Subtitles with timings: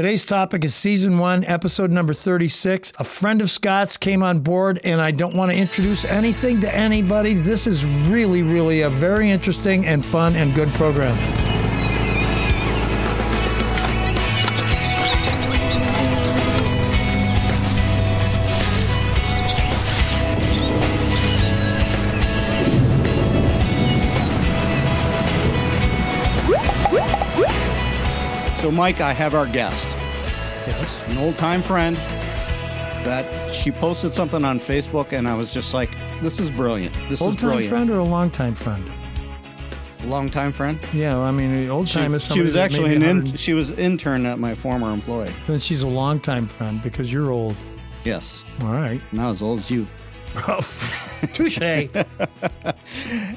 [0.00, 2.94] Today's topic is season one, episode number 36.
[2.98, 6.74] A friend of Scott's came on board, and I don't want to introduce anything to
[6.74, 7.34] anybody.
[7.34, 11.59] This is really, really a very interesting and fun and good program.
[28.70, 29.88] So, Mike, I have our guest,
[30.64, 31.02] Yes.
[31.08, 31.96] an old time friend
[33.04, 35.90] that she posted something on Facebook, and I was just like,
[36.22, 36.94] this is brilliant.
[37.08, 37.64] This Old is brilliant.
[37.64, 38.84] Old time friend or a long time friend?
[40.04, 40.78] A long time friend.
[40.92, 44.24] Yeah, I mean, old She, time is she was actually an in, she was intern
[44.24, 45.32] at my former employee.
[45.48, 47.56] Then she's a long time friend because you're old.
[48.04, 49.00] Yes, All right.
[49.10, 49.84] not as old as you.
[51.32, 51.88] Touche.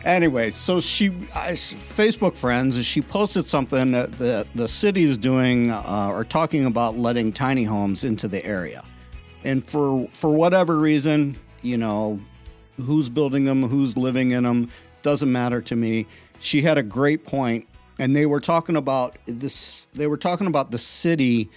[0.05, 5.71] Anyway, so she, I, Facebook friends, she posted something that the the city is doing
[5.71, 8.83] uh, or talking about letting tiny homes into the area,
[9.45, 12.19] and for for whatever reason, you know,
[12.77, 14.69] who's building them, who's living in them,
[15.03, 16.05] doesn't matter to me.
[16.39, 17.65] She had a great point,
[17.99, 19.87] and they were talking about this.
[19.93, 21.49] They were talking about the city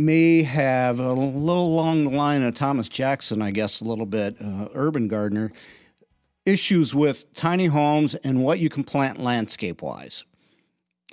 [0.00, 4.36] may have a little along the line of Thomas Jackson, I guess, a little bit,
[4.40, 5.52] uh, urban gardener,
[6.46, 10.24] issues with tiny homes and what you can plant landscape wise.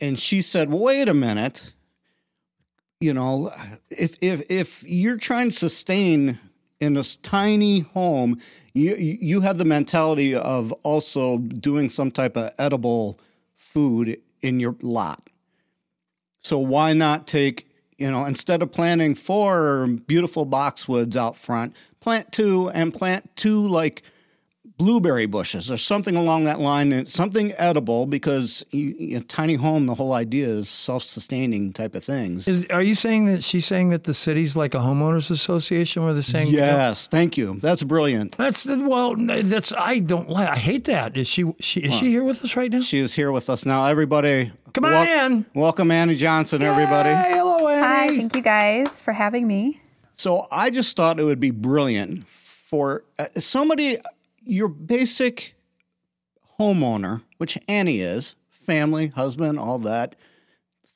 [0.01, 1.73] And she said, wait a minute.
[2.99, 3.51] You know,
[3.89, 6.39] if if if you're trying to sustain
[6.79, 8.39] in this tiny home,
[8.73, 13.19] you you have the mentality of also doing some type of edible
[13.55, 15.29] food in your lot.
[16.39, 22.31] So why not take, you know, instead of planting four beautiful boxwoods out front, plant
[22.31, 24.03] two and plant two like
[24.77, 29.87] blueberry bushes or something along that line, and something edible because you, a tiny home,
[29.87, 32.47] the whole idea is self-sustaining type of things.
[32.47, 36.13] Is are you saying that she's saying that the city's like a homeowners association where
[36.13, 37.57] they're saying Yes, thank you.
[37.59, 38.37] That's brilliant.
[38.37, 39.15] That's well.
[39.17, 40.49] That's I don't like.
[40.49, 41.17] I hate that.
[41.17, 41.51] Is she?
[41.59, 42.81] she is she here with us right now?
[42.81, 43.87] She is here with us now.
[43.87, 45.45] Everybody, Come on in.
[45.55, 47.09] Welcome, Annie Johnson, everybody.
[47.09, 47.56] Hello,
[47.87, 49.79] Hi, thank you guys for having me.
[50.15, 53.95] So I just thought it would be brilliant for uh, somebody,
[54.43, 55.55] your basic
[56.59, 60.15] homeowner, which Annie is, family, husband, all that,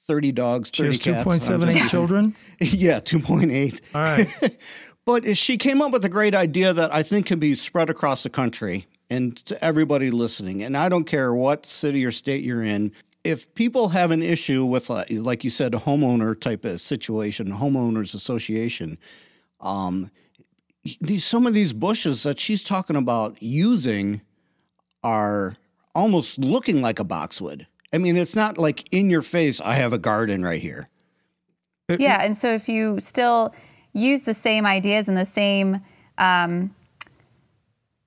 [0.05, 1.23] 30 dogs, She 30 has cats.
[1.23, 2.35] point seven I'm eight just- children.
[2.59, 3.81] yeah, 2.8.
[3.95, 4.59] All right.
[5.03, 8.21] But she came up with a great idea that I think can be spread across
[8.21, 10.61] the country and to everybody listening.
[10.61, 12.93] And I don't care what city or state you're in.
[13.23, 17.51] If people have an issue with, uh, like you said, a homeowner type of situation,
[17.51, 18.97] homeowners association,
[19.59, 20.09] um,
[20.99, 24.21] these some of these bushes that she's talking about using
[25.03, 25.55] are
[25.93, 27.67] almost looking like a boxwood.
[27.93, 29.61] I mean, it's not like in your face.
[29.61, 30.87] I have a garden right here.
[31.89, 33.53] Yeah, and so if you still
[33.93, 35.81] use the same ideas and the same,
[36.17, 36.73] um,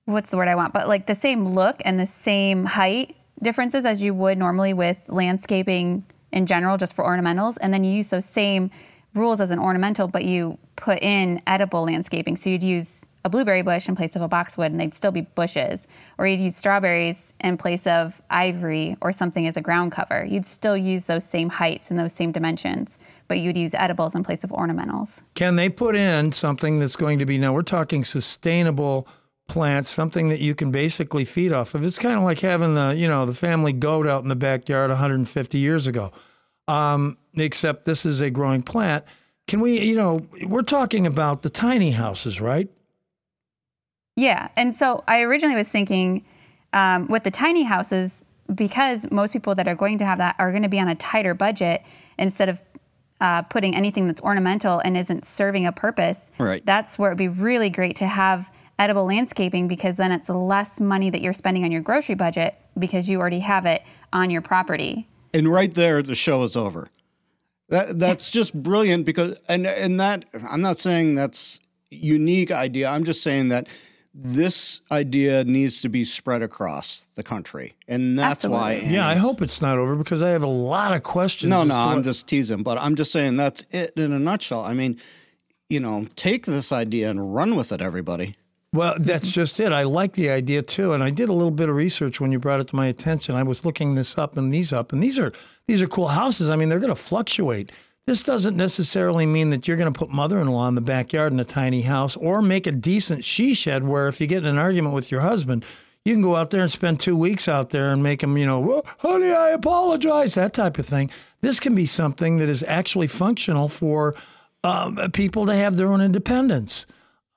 [0.05, 3.85] what's the word I want, but like the same look and the same height differences
[3.85, 8.09] as you would normally with landscaping in general, just for ornamentals, and then you use
[8.09, 8.71] those same
[9.13, 12.35] rules as an ornamental, but you put in edible landscaping.
[12.35, 15.21] So you'd use a blueberry bush in place of a boxwood, and they'd still be
[15.21, 15.87] bushes.
[16.19, 20.23] Or you'd use strawberries in place of ivory or something as a ground cover.
[20.25, 24.23] You'd still use those same heights and those same dimensions, but you'd use edibles in
[24.23, 25.23] place of ornamentals.
[25.33, 27.51] Can they put in something that's going to be now?
[27.51, 29.07] We're talking sustainable
[29.47, 31.83] plants, something that you can basically feed off of.
[31.83, 34.89] It's kind of like having the you know the family goat out in the backyard
[34.89, 36.11] 150 years ago.
[36.67, 39.05] Um, except this is a growing plant.
[39.47, 42.67] Can we, you know, we're talking about the tiny houses, right?
[44.15, 44.47] Yeah.
[44.55, 46.25] And so I originally was thinking
[46.73, 50.51] um, with the tiny houses, because most people that are going to have that are
[50.51, 51.83] going to be on a tighter budget
[52.17, 52.61] instead of
[53.21, 56.31] uh, putting anything that's ornamental and isn't serving a purpose.
[56.37, 56.65] Right.
[56.65, 61.09] That's where it'd be really great to have edible landscaping because then it's less money
[61.09, 63.81] that you're spending on your grocery budget because you already have it
[64.13, 65.07] on your property.
[65.33, 66.89] and right there the show is over
[67.69, 71.59] that that's just brilliant because and and that i'm not saying that's
[71.89, 73.67] unique idea i'm just saying that
[74.13, 78.95] this idea needs to be spread across the country and that's why Absolutely.
[78.95, 81.49] Yeah, I hope it's not over because I have a lot of questions.
[81.49, 84.63] no no i'm what- just teasing but i'm just saying that's it in a nutshell
[84.63, 84.99] i mean
[85.69, 88.35] you know take this idea and run with it everybody
[88.75, 89.71] Well, that's just it.
[89.71, 92.39] I like the idea too, and I did a little bit of research when you
[92.39, 93.35] brought it to my attention.
[93.35, 95.31] I was looking this up and these up, and these are
[95.67, 96.49] these are cool houses.
[96.49, 97.71] I mean, they're going to fluctuate.
[98.05, 101.45] This doesn't necessarily mean that you're going to put mother-in-law in the backyard in a
[101.45, 104.93] tiny house, or make a decent she shed where if you get in an argument
[104.93, 105.65] with your husband,
[106.05, 108.45] You can go out there and spend two weeks out there and make them, you
[108.45, 111.09] know, "Well, honey, I apologize, that type of thing.
[111.41, 114.15] This can be something that is actually functional for
[114.63, 116.85] um, people to have their own independence.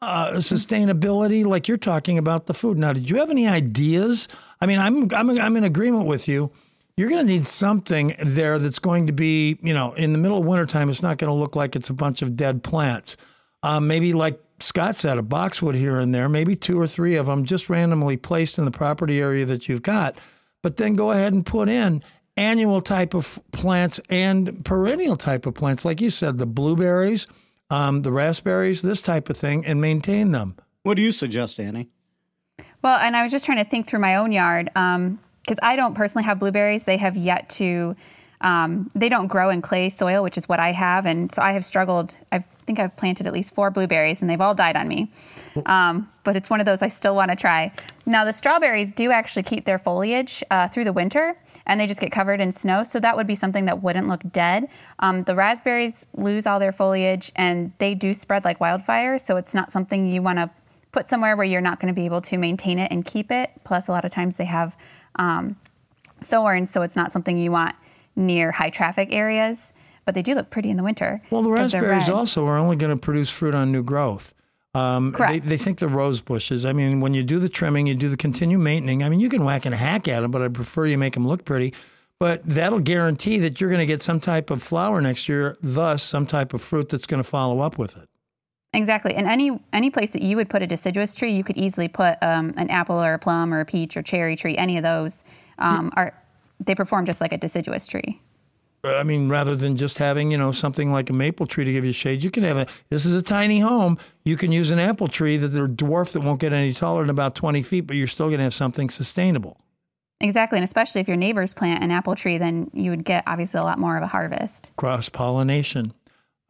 [0.00, 2.78] Uh, sustainability, like you're talking about the food.
[2.78, 4.28] Now, did you have any ideas?
[4.60, 6.52] I mean, I'm I'm I'm in agreement with you.
[6.96, 10.38] You're going to need something there that's going to be, you know, in the middle
[10.38, 13.16] of wintertime, it's not going to look like it's a bunch of dead plants.
[13.62, 17.26] Um, maybe like Scott said, a boxwood here and there, maybe two or three of
[17.26, 20.18] them just randomly placed in the property area that you've got.
[20.62, 22.02] But then go ahead and put in
[22.36, 27.26] annual type of plants and perennial type of plants, like you said, the blueberries,
[27.70, 30.56] um, the raspberries, this type of thing, and maintain them.
[30.82, 31.88] What do you suggest, Annie?
[32.82, 35.18] Well, and I was just trying to think through my own yard because um,
[35.62, 36.84] I don't personally have blueberries.
[36.84, 37.96] They have yet to
[38.40, 41.52] um, they don't grow in clay soil, which is what I have, and so I
[41.52, 42.16] have struggled.
[42.30, 45.10] I think I've planted at least four blueberries, and they've all died on me.
[45.66, 47.72] Um, but it's one of those I still want to try.
[48.06, 51.36] Now the strawberries do actually keep their foliage uh, through the winter,
[51.68, 52.82] and they just get covered in snow.
[52.82, 54.68] So that would be something that wouldn't look dead.
[54.98, 59.18] Um, the raspberries lose all their foliage, and they do spread like wildfire.
[59.18, 60.50] So it's not something you want to
[60.90, 63.50] put somewhere where you're not going to be able to maintain it and keep it.
[63.64, 64.74] Plus, a lot of times they have
[65.16, 65.56] um,
[66.20, 67.76] thorns, so it's not something you want
[68.16, 69.72] near high traffic areas,
[70.06, 71.20] but they do look pretty in the winter.
[71.30, 74.32] Well, the raspberries also are only going to produce fruit on new growth.
[74.74, 75.44] Um, Correct.
[75.44, 76.66] They, they, think the rose bushes.
[76.66, 79.02] I mean, when you do the trimming, you do the continued maintaining.
[79.02, 81.26] I mean, you can whack and hack at them, but I prefer you make them
[81.26, 81.74] look pretty.
[82.20, 86.02] But that'll guarantee that you're going to get some type of flower next year, thus
[86.02, 88.08] some type of fruit that's going to follow up with it.
[88.74, 91.88] Exactly, and any any place that you would put a deciduous tree, you could easily
[91.88, 94.58] put um, an apple or a plum or a peach or cherry tree.
[94.58, 95.24] Any of those
[95.58, 96.12] um, are
[96.60, 98.20] they perform just like a deciduous tree.
[98.84, 101.84] I mean, rather than just having, you know, something like a maple tree to give
[101.84, 103.98] you shade, you can have a, this is a tiny home.
[104.24, 107.10] You can use an apple tree that they're dwarf that won't get any taller than
[107.10, 109.60] about 20 feet, but you're still going to have something sustainable.
[110.20, 110.58] Exactly.
[110.58, 113.64] And especially if your neighbors plant an apple tree, then you would get obviously a
[113.64, 114.68] lot more of a harvest.
[114.76, 115.92] Cross pollination.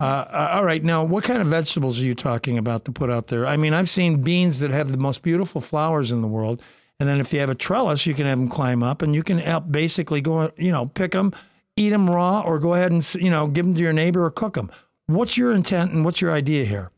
[0.00, 0.84] Uh, uh, all right.
[0.84, 3.46] Now, what kind of vegetables are you talking about to put out there?
[3.46, 6.62] I mean, I've seen beans that have the most beautiful flowers in the world.
[7.00, 9.22] And then if you have a trellis, you can have them climb up and you
[9.22, 11.32] can help basically go, you know, pick them,
[11.78, 14.30] eat them raw, or go ahead and, you know, give them to your neighbor or
[14.30, 14.70] cook them.
[15.06, 16.90] What's your intent and what's your idea here?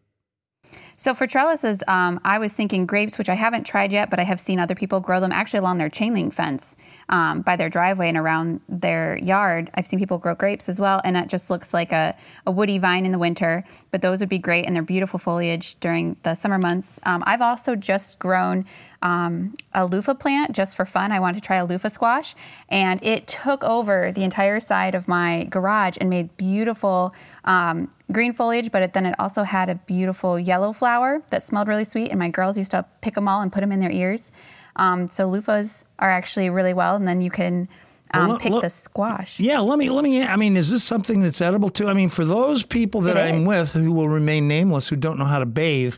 [1.00, 4.24] So for trellises, um, I was thinking grapes, which I haven't tried yet, but I
[4.24, 6.76] have seen other people grow them actually along their chain link fence
[7.08, 9.70] um, by their driveway and around their yard.
[9.74, 12.14] I've seen people grow grapes as well, and that just looks like a,
[12.46, 13.64] a woody vine in the winter.
[13.90, 17.00] But those would be great, and they're beautiful foliage during the summer months.
[17.04, 18.66] Um, I've also just grown
[19.00, 21.12] um, a loofah plant just for fun.
[21.12, 22.34] I wanted to try a loofah squash,
[22.68, 27.14] and it took over the entire side of my garage and made beautiful
[27.44, 28.70] um, green foliage.
[28.70, 32.18] But it, then it also had a beautiful yellow flower that smelled really sweet, and
[32.18, 34.30] my girls used to pick them all and put them in their ears.
[34.76, 37.68] Um, so loofahs are actually really well, and then you can.
[38.12, 39.38] Um, well, pick the squash.
[39.38, 40.24] Yeah, let me let me.
[40.24, 41.88] I mean, is this something that's edible too?
[41.88, 45.26] I mean, for those people that I'm with who will remain nameless, who don't know
[45.26, 45.96] how to bathe,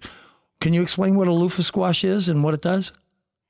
[0.61, 2.93] can you explain what a loofah squash is and what it does?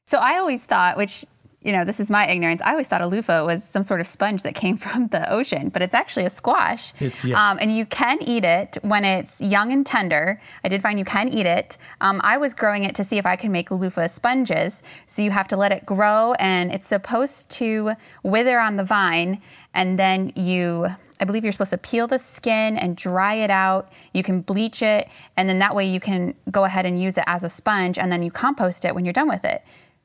[0.06, 1.24] So I always thought, which
[1.64, 2.61] you know, this is my ignorance.
[2.62, 5.69] I always thought a loofah was some sort of sponge that came from the ocean,
[5.69, 6.93] but it's actually a squash.
[7.00, 7.37] It's yes.
[7.37, 10.41] Um, and you can eat it when it's young and tender.
[10.64, 11.76] I did find you can eat it.
[12.00, 14.82] Um, I was growing it to see if I can make loofah sponges.
[15.06, 17.93] So you have to let it grow, and it's supposed to
[18.23, 19.41] wither on the vine,
[19.75, 20.88] and then you
[21.23, 23.93] I believe you're supposed to peel the skin and dry it out.
[24.12, 27.23] You can bleach it, and then that way you can go ahead and use it
[27.28, 29.62] as a sponge, and then you compost it when you're done with it.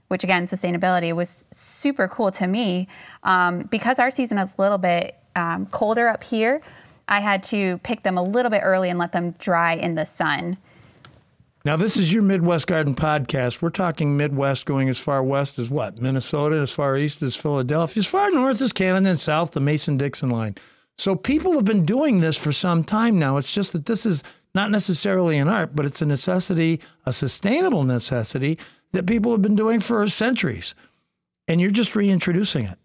[0.08, 2.88] Which again, sustainability was super cool to me
[3.24, 6.62] um, because our season is a little bit um, colder up here.
[7.10, 10.06] I had to pick them a little bit early and let them dry in the
[10.06, 10.58] sun.
[11.66, 13.62] Now, this is your Midwest Garden podcast.
[13.62, 16.02] We're talking Midwest going as far west as what?
[16.02, 19.98] Minnesota, as far east as Philadelphia, as far north as Canada, and south the Mason
[19.98, 20.56] Dixon line.
[20.98, 23.36] So people have been doing this for some time now.
[23.36, 24.24] It's just that this is
[24.56, 28.58] not necessarily an art, but it's a necessity, a sustainable necessity
[28.94, 30.76] that people have been doing for centuries.
[31.48, 32.78] And you're just reintroducing it.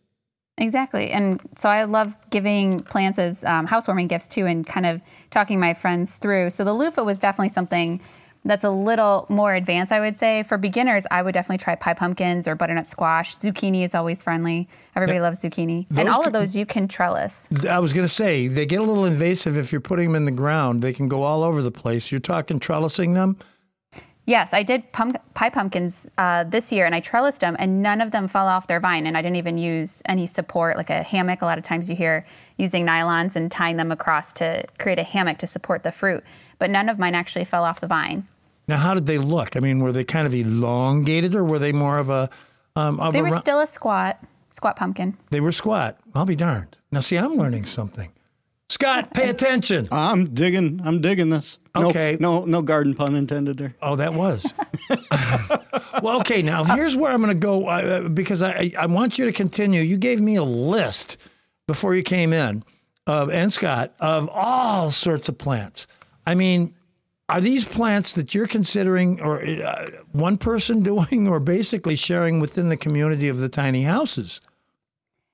[0.59, 1.11] Exactly.
[1.11, 5.59] And so I love giving plants as um, housewarming gifts too and kind of talking
[5.59, 6.51] my friends through.
[6.51, 8.01] So the loofah was definitely something
[8.45, 10.43] that's a little more advanced, I would say.
[10.43, 13.37] For beginners, I would definitely try pie pumpkins or butternut squash.
[13.39, 14.69] Zucchini is always friendly.
[14.95, 15.23] Everybody yeah.
[15.23, 15.89] loves zucchini.
[15.89, 17.47] Those and all of those you can trellis.
[17.69, 20.25] I was going to say, they get a little invasive if you're putting them in
[20.25, 20.83] the ground.
[20.83, 22.11] They can go all over the place.
[22.11, 23.39] You're talking trellising them?
[24.25, 28.01] Yes, I did pump, pie pumpkins uh, this year and I trellised them and none
[28.01, 29.07] of them fell off their vine.
[29.07, 31.43] And I didn't even use any support, like a hammock.
[31.43, 32.25] A lot of times you hear
[32.57, 36.23] using nylons and tying them across to create a hammock to support the fruit.
[36.61, 38.29] But none of mine actually fell off the vine.
[38.69, 39.57] Now, how did they look?
[39.57, 42.31] I mean, were they kind of elongated or were they more of a,
[42.77, 45.17] Um, of They were arou- still a squat, squat pumpkin.
[45.31, 45.99] they were squat.
[46.15, 46.77] I'll be darned.
[46.93, 48.13] Now, see, I'm learning something.
[48.73, 49.87] Scott, pay attention.
[49.93, 50.81] I'm digging.
[50.83, 51.59] I'm digging this.
[51.77, 52.17] No, Okay.
[52.19, 53.75] No, no garden pun intended there.
[53.83, 54.55] Oh, that was.
[56.03, 56.41] well, okay.
[56.41, 59.83] Now here's where I'm going to go uh, because I I want you to continue.
[59.83, 61.19] You gave me a list
[61.67, 62.65] before you came in
[63.07, 65.87] of and Scott of all sorts of plants.
[66.27, 66.75] I mean,
[67.29, 72.71] are these plants that you're considering or uh, one person doing or basically sharing within
[72.71, 74.41] the community of the tiny houses?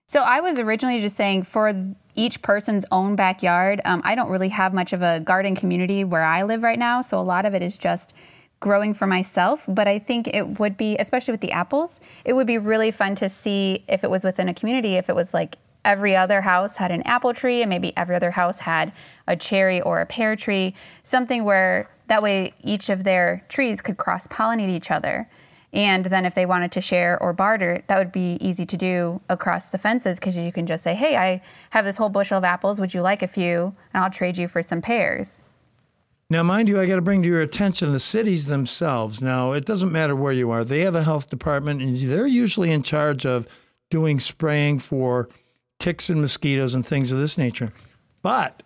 [0.08, 1.74] So I was originally just saying for
[2.14, 3.82] each person's own backyard.
[3.84, 7.02] Um, I don't really have much of a garden community where I live right now,
[7.02, 8.14] so a lot of it is just
[8.58, 9.66] growing for myself.
[9.68, 13.16] But I think it would be, especially with the apples, it would be really fun
[13.16, 16.76] to see if it was within a community, if it was like every other house
[16.76, 18.92] had an apple tree and maybe every other house had
[19.26, 23.98] a cherry or a pear tree, something where that way each of their trees could
[23.98, 25.28] cross pollinate each other.
[25.72, 29.20] And then if they wanted to share or barter, that would be easy to do
[29.28, 32.44] across the fences because you can just say, hey, I have this whole bushel of
[32.44, 32.80] apples.
[32.80, 33.74] Would you like a few?
[33.92, 35.42] And I'll trade you for some pears.
[36.30, 39.22] Now, mind you, I got to bring to your attention the cities themselves.
[39.22, 42.70] Now, it doesn't matter where you are, they have a health department, and they're usually
[42.70, 43.46] in charge of
[43.88, 45.30] doing spraying for
[45.78, 47.72] ticks and mosquitoes and things of this nature.
[48.20, 48.62] But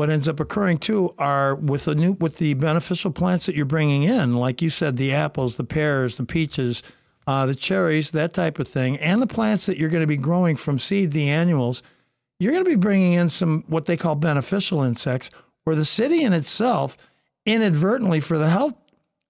[0.00, 3.66] what ends up occurring too are with the new with the beneficial plants that you're
[3.66, 6.82] bringing in, like you said, the apples, the pears, the peaches,
[7.26, 10.16] uh, the cherries, that type of thing, and the plants that you're going to be
[10.16, 11.82] growing from seed, the annuals.
[12.38, 15.30] You're going to be bringing in some what they call beneficial insects,
[15.64, 16.96] where the city in itself,
[17.44, 18.72] inadvertently for the health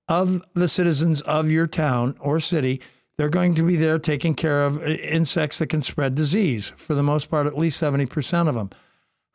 [0.07, 2.81] of the citizens of your town or city,
[3.17, 6.71] they're going to be there taking care of uh, insects that can spread disease.
[6.77, 8.71] For the most part, at least 70% of them.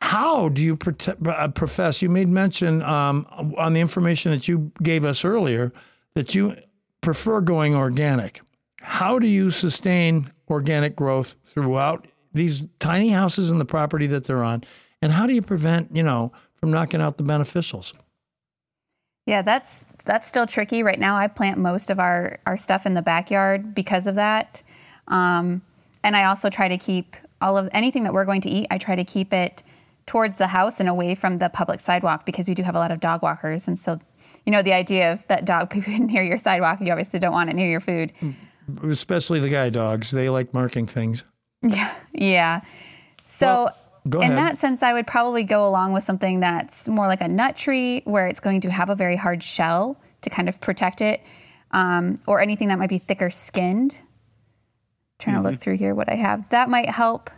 [0.00, 0.78] How do you
[1.26, 2.02] uh, profess?
[2.02, 3.26] You made mention um,
[3.56, 5.72] on the information that you gave us earlier
[6.14, 6.56] that you
[7.00, 8.40] prefer going organic.
[8.80, 14.44] How do you sustain organic growth throughout these tiny houses and the property that they're
[14.44, 14.64] on?
[15.02, 17.94] And how do you prevent, you know, from knocking out the beneficials?
[19.26, 21.16] Yeah, that's that's still tricky right now.
[21.16, 24.62] I plant most of our our stuff in the backyard because of that,
[25.08, 25.62] um,
[26.04, 28.68] and I also try to keep all of anything that we're going to eat.
[28.70, 29.64] I try to keep it
[30.06, 32.90] towards the house and away from the public sidewalk because we do have a lot
[32.90, 33.98] of dog walkers, and so
[34.44, 37.50] you know the idea of that dog pooping near your sidewalk, you obviously don't want
[37.50, 38.12] it near your food.
[38.82, 41.24] Especially the guide dogs, they like marking things.
[41.62, 42.60] Yeah, yeah.
[43.24, 43.46] So.
[43.46, 47.26] Well, in that sense, I would probably go along with something that's more like a
[47.26, 51.00] nut tree, where it's going to have a very hard shell to kind of protect
[51.00, 51.20] it,
[51.72, 54.00] um, or anything that might be thicker skinned.
[55.18, 56.48] trying to look through here what I have.
[56.50, 57.30] That might help.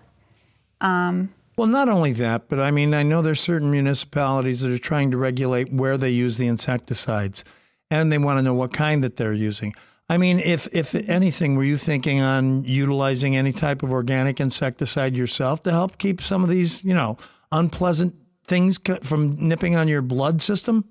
[0.82, 4.78] Um, Well, not only that, but I mean, I know there's certain municipalities that are
[4.78, 7.44] trying to regulate where they use the insecticides,
[7.90, 9.74] and they want to know what kind that they're using.
[10.08, 15.16] I mean, if if anything, were you thinking on utilizing any type of organic insecticide
[15.16, 17.18] yourself to help keep some of these, you know,
[17.50, 18.14] unpleasant
[18.46, 20.84] things from nipping on your blood system?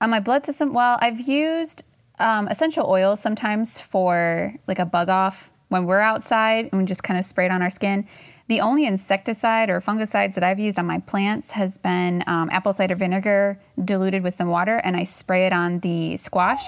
[0.00, 1.84] on my blood system, well, I've used
[2.18, 7.02] um, essential oils sometimes for like a bug off when we're outside and we just
[7.02, 8.06] kind of spray it on our skin.
[8.48, 12.72] The only insecticide or fungicides that I've used on my plants has been um, apple
[12.72, 16.64] cider vinegar diluted with some water, and I spray it on the squash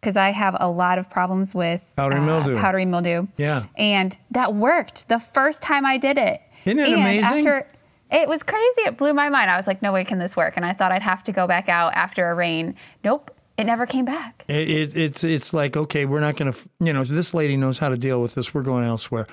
[0.00, 2.58] because I have a lot of problems with Powdery mildew.
[2.58, 3.26] Powdery mildew.
[3.36, 3.66] Yeah.
[3.76, 6.40] and that worked the first time I did it.
[6.64, 7.38] Isn't it and amazing?
[7.46, 7.66] After,
[8.10, 8.82] it was crazy.
[8.82, 9.50] It blew my mind.
[9.50, 10.54] I was like, no way can this work.
[10.56, 12.74] And I thought I'd have to go back out after a rain.
[13.04, 14.44] Nope, it never came back.
[14.48, 17.78] It, it, it's it's like okay, we're not going to, you know, this lady knows
[17.78, 18.54] how to deal with this.
[18.54, 19.26] We're going elsewhere.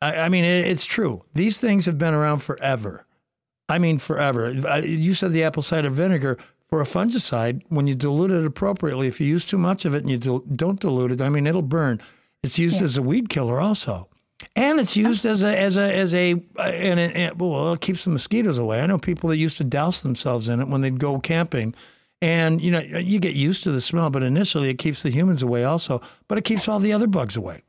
[0.00, 1.22] I, I mean, it, it's true.
[1.34, 3.06] These things have been around forever.
[3.68, 4.50] I mean, forever.
[4.80, 7.62] You said the apple cider vinegar for a fungicide.
[7.68, 10.38] When you dilute it appropriately, if you use too much of it and you dil-
[10.40, 12.00] don't dilute it, I mean, it'll burn.
[12.42, 14.08] It's used as a weed killer also,
[14.54, 18.04] and it's used as a as a as a and it, and- well, it keeps
[18.04, 18.80] the mosquitoes away.
[18.80, 21.74] I know people that used to douse themselves in it when they'd go camping.
[22.22, 25.42] And you know, you get used to the smell, but initially it keeps the humans
[25.42, 27.62] away also, but it keeps all the other bugs away.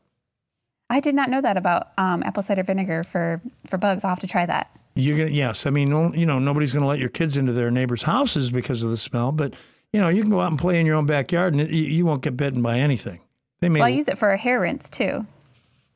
[0.90, 4.04] I did not know that about um, apple cider vinegar for, for bugs.
[4.06, 4.72] I'll have to try that.
[4.96, 7.52] You're gonna, yes, I mean, no, you know, nobody's going to let your kids into
[7.52, 9.54] their neighbors' houses because of the smell, but
[9.94, 11.84] you know, you can go out and play in your own backyard, and it, you,
[11.84, 13.20] you won't get bitten by anything.
[13.60, 13.80] They may.
[13.80, 15.26] Well, I use it for a hair rinse too.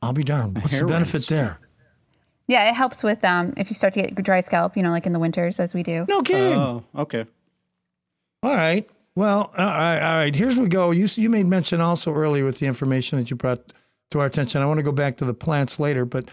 [0.00, 0.56] I'll be darned.
[0.56, 1.26] What's the benefit rinse.
[1.28, 1.58] there?
[2.48, 5.06] Yeah, it helps with um, if you start to get dry scalp, you know, like
[5.06, 6.04] in the winters as we do.
[6.08, 6.58] No kidding.
[6.58, 7.26] Oh, okay.
[8.42, 8.88] All right.
[9.14, 10.00] Well, all right.
[10.00, 10.34] All right.
[10.34, 10.90] Here's we go.
[10.90, 13.72] You you made mention also earlier with the information that you brought
[14.10, 14.62] to our attention.
[14.62, 16.28] I want to go back to the plants later, but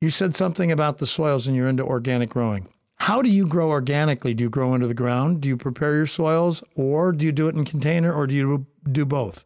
[0.00, 2.66] you said something about the soils and you're into organic growing.
[2.96, 4.34] How do you grow organically?
[4.34, 5.40] Do you grow into the ground?
[5.40, 8.66] Do you prepare your soils, or do you do it in container, or do you
[8.90, 9.44] do both?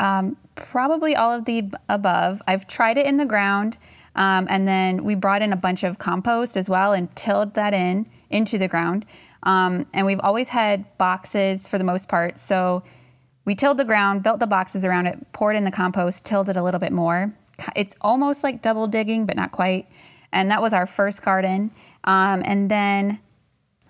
[0.00, 2.42] Um, probably all of the above.
[2.46, 3.76] I've tried it in the ground,
[4.16, 7.74] um, and then we brought in a bunch of compost as well and tilled that
[7.74, 9.06] in into the ground.
[9.42, 12.38] Um, and we've always had boxes for the most part.
[12.38, 12.82] So
[13.44, 16.56] we tilled the ground, built the boxes around it, poured in the compost, tilled it
[16.56, 17.34] a little bit more.
[17.74, 19.88] It's almost like double digging, but not quite.
[20.32, 21.70] And that was our first garden.
[22.04, 23.20] Um, and then,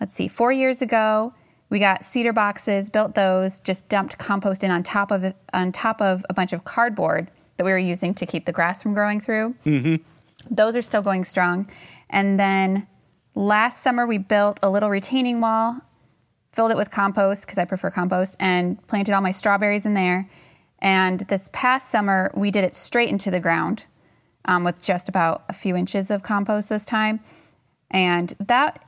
[0.01, 1.35] let's see, four years ago,
[1.69, 5.73] we got cedar boxes, built those, just dumped compost in on top of it, on
[5.73, 8.93] top of a bunch of cardboard that we were using to keep the grass from
[8.93, 9.55] growing through.
[9.65, 9.97] Mm-hmm.
[10.51, 11.71] Those are still going strong.
[12.11, 12.87] And then
[13.35, 15.81] last summer we built a little retaining wall,
[16.53, 20.29] filled it with compost because I prefer compost, and planted all my strawberries in there.
[20.81, 23.85] And this past summer we did it straight into the ground
[24.45, 27.21] um, with just about a few inches of compost this time.
[27.91, 28.85] And that,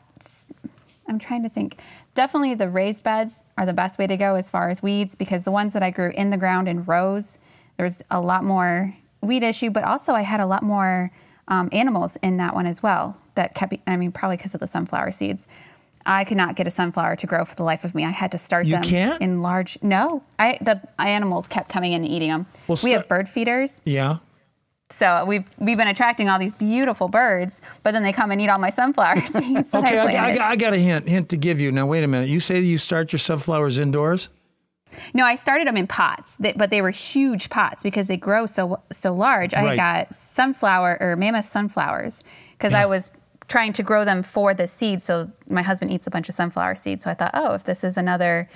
[1.07, 1.79] I'm trying to think
[2.15, 5.45] definitely the raised beds are the best way to go as far as weeds because
[5.45, 7.39] the ones that I grew in the ground in rows,
[7.77, 11.11] there's a lot more weed issue, but also I had a lot more
[11.49, 14.67] um, animals in that one as well that kept, I mean, probably because of the
[14.67, 15.47] sunflower seeds.
[16.07, 18.05] I could not get a sunflower to grow for the life of me.
[18.05, 19.23] I had to start you them can't?
[19.23, 19.79] in large.
[19.83, 22.47] No, I the animals kept coming in and eating them.
[22.69, 24.19] Well, we sta- have bird feeders, Yeah.
[24.91, 28.49] so we've we've been attracting all these beautiful birds, but then they come and eat
[28.49, 29.73] all my sunflower seeds.
[29.75, 30.49] Okay, I, I.
[30.51, 31.73] I got a hint hint to give you.
[31.73, 32.29] Now, wait a minute.
[32.29, 34.29] You say you start your sunflowers indoors?
[35.15, 38.81] No, I started them in pots, but they were huge pots because they grow so
[38.93, 39.55] so large.
[39.55, 39.77] I Right.
[39.77, 42.23] got sunflower or mammoth sunflowers
[42.53, 43.11] because I was
[43.49, 45.05] trying to grow them for the seeds.
[45.05, 47.05] So my husband eats a bunch of sunflower seeds.
[47.05, 48.49] So I thought, oh, if this is another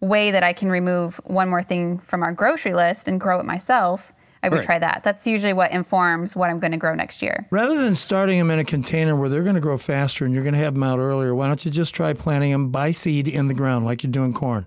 [0.00, 3.44] way that I can remove one more thing from our grocery list and grow it
[3.46, 4.64] myself, I would Right.
[4.66, 5.02] try that.
[5.04, 7.46] That's usually what informs what I'm going to grow next year.
[7.52, 10.42] Rather than starting them in a container where they're going to grow faster and you're
[10.42, 13.28] going to have them out earlier, why don't you just try planting them by seed
[13.28, 14.66] in the ground like you're doing corn?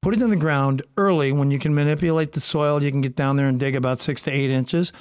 [0.00, 2.82] Put it in the ground early when you can manipulate the soil.
[2.82, 4.94] You can get down there and dig about six to eight inches.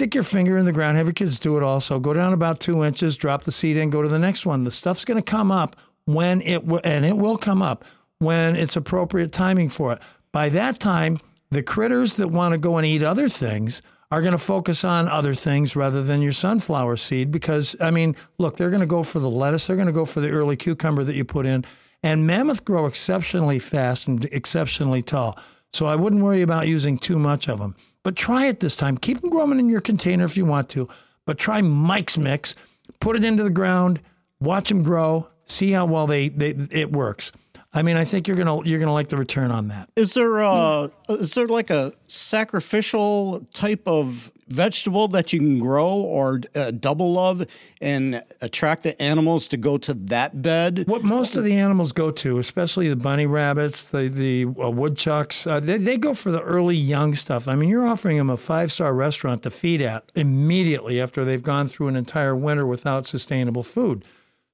[0.00, 0.96] Stick your finger in the ground.
[0.96, 2.00] Have your kids do it also.
[2.00, 4.64] Go down about two inches, drop the seed in, go to the next one.
[4.64, 5.76] The stuff's going to come up
[6.06, 7.84] when it will, and it will come up
[8.18, 10.00] when it's appropriate timing for it.
[10.32, 11.18] By that time,
[11.50, 15.06] the critters that want to go and eat other things are going to focus on
[15.06, 19.02] other things rather than your sunflower seed because I mean, look, they're going to go
[19.02, 21.62] for the lettuce, they're going to go for the early cucumber that you put in.
[22.02, 25.38] And mammoth grow exceptionally fast and exceptionally tall.
[25.72, 27.76] So I wouldn't worry about using too much of them.
[28.02, 28.96] But try it this time.
[28.96, 30.88] Keep them growing in your container if you want to,
[31.26, 32.54] but try Mike's Mix.
[32.98, 34.00] Put it into the ground,
[34.40, 37.32] watch them grow, see how well they, they it works.
[37.72, 39.88] I mean, I think you're gonna you're gonna like the return on that.
[39.94, 45.88] Is there uh is there like a sacrificial type of vegetable that you can grow
[45.92, 47.46] or uh, double of
[47.80, 50.84] and attract the animals to go to that bed?
[50.88, 55.46] What most of the animals go to, especially the bunny rabbits, the the uh, woodchucks,
[55.46, 57.46] uh, they, they go for the early young stuff.
[57.46, 61.42] I mean, you're offering them a five star restaurant to feed at immediately after they've
[61.42, 64.04] gone through an entire winter without sustainable food.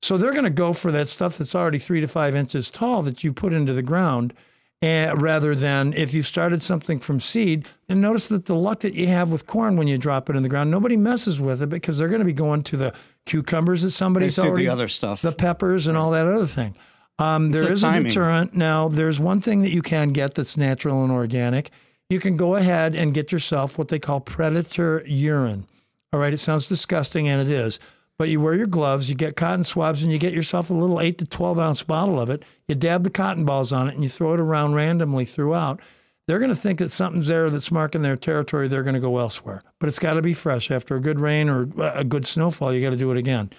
[0.02, 3.02] So they're going to go for that stuff that's already three to five inches tall
[3.02, 4.34] that you put into the ground,
[4.82, 7.66] and rather than if you started something from seed.
[7.88, 10.42] And notice that the luck that you have with corn when you drop it in
[10.42, 13.82] the ground, nobody messes with it because they're going to be going to the cucumbers
[13.82, 15.22] that somebody's see the already other stuff.
[15.22, 16.76] the peppers and all that other thing.
[17.18, 18.54] Um, there is a deterrent.
[18.54, 21.70] Now, there's one thing that you can get that's natural and organic.
[22.10, 25.66] You can go ahead and get yourself what they call predator urine.
[26.12, 27.80] All right, it sounds disgusting, and it is.
[28.18, 31.00] But you wear your gloves, you get cotton swabs, and you get yourself a little
[31.00, 32.44] 8 to 12 ounce bottle of it.
[32.66, 35.80] You dab the cotton balls on it, and you throw it around randomly throughout.
[36.26, 38.66] They're going to think that something's there that's marking their territory.
[38.66, 39.62] They're going to go elsewhere.
[39.78, 40.70] But it's got to be fresh.
[40.70, 43.50] After a good rain or a good snowfall, you got to do it again.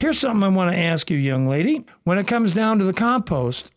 [0.00, 1.84] Here's something I want to ask you, young lady.
[2.04, 3.70] When it comes down to the compost,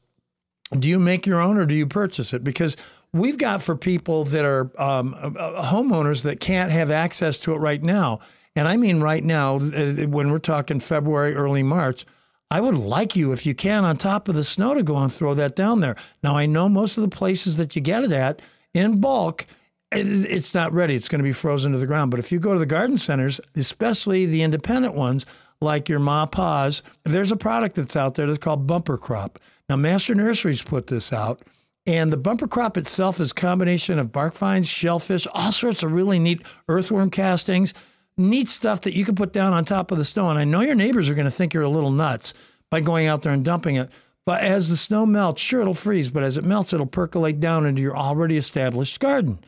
[0.77, 2.43] do you make your own or do you purchase it?
[2.43, 2.75] Because
[3.13, 7.57] we've got for people that are um, uh, homeowners that can't have access to it
[7.57, 8.19] right now.
[8.55, 12.05] And I mean right now, uh, when we're talking February, early March,
[12.51, 15.11] I would like you, if you can, on top of the snow to go and
[15.11, 15.95] throw that down there.
[16.21, 18.43] Now, I know most of the places that you get it at
[18.75, 19.47] in bulk,
[19.91, 20.95] it's not ready.
[20.95, 22.11] It's going to be frozen to the ground.
[22.11, 25.25] But if you go to the garden centers, especially the independent ones,
[25.61, 29.39] like your Ma Pa's, there's a product that's out there that's called Bumper Crop.
[29.69, 31.41] Now, Master Nurseries put this out,
[31.85, 35.91] and the bumper crop itself is a combination of bark fines, shellfish, all sorts of
[35.91, 37.73] really neat earthworm castings,
[38.17, 40.29] neat stuff that you can put down on top of the snow.
[40.29, 42.33] And I know your neighbors are going to think you're a little nuts
[42.69, 43.89] by going out there and dumping it.
[44.25, 47.65] But as the snow melts, sure, it'll freeze, but as it melts, it'll percolate down
[47.65, 49.39] into your already established garden.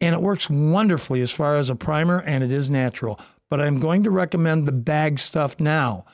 [0.00, 3.20] And it works wonderfully as far as a primer, and it is natural.
[3.48, 6.04] But I'm going to recommend the bag stuff now.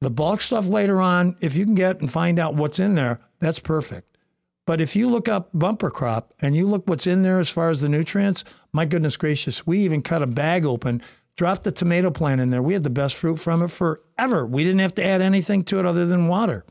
[0.00, 3.20] The bulk stuff later on, if you can get and find out what's in there,
[3.40, 4.16] that's perfect.
[4.66, 7.68] But if you look up bumper crop and you look what's in there as far
[7.68, 11.02] as the nutrients, my goodness gracious, we even cut a bag open,
[11.36, 12.62] dropped the tomato plant in there.
[12.62, 14.46] We had the best fruit from it forever.
[14.46, 16.64] We didn't have to add anything to it other than water.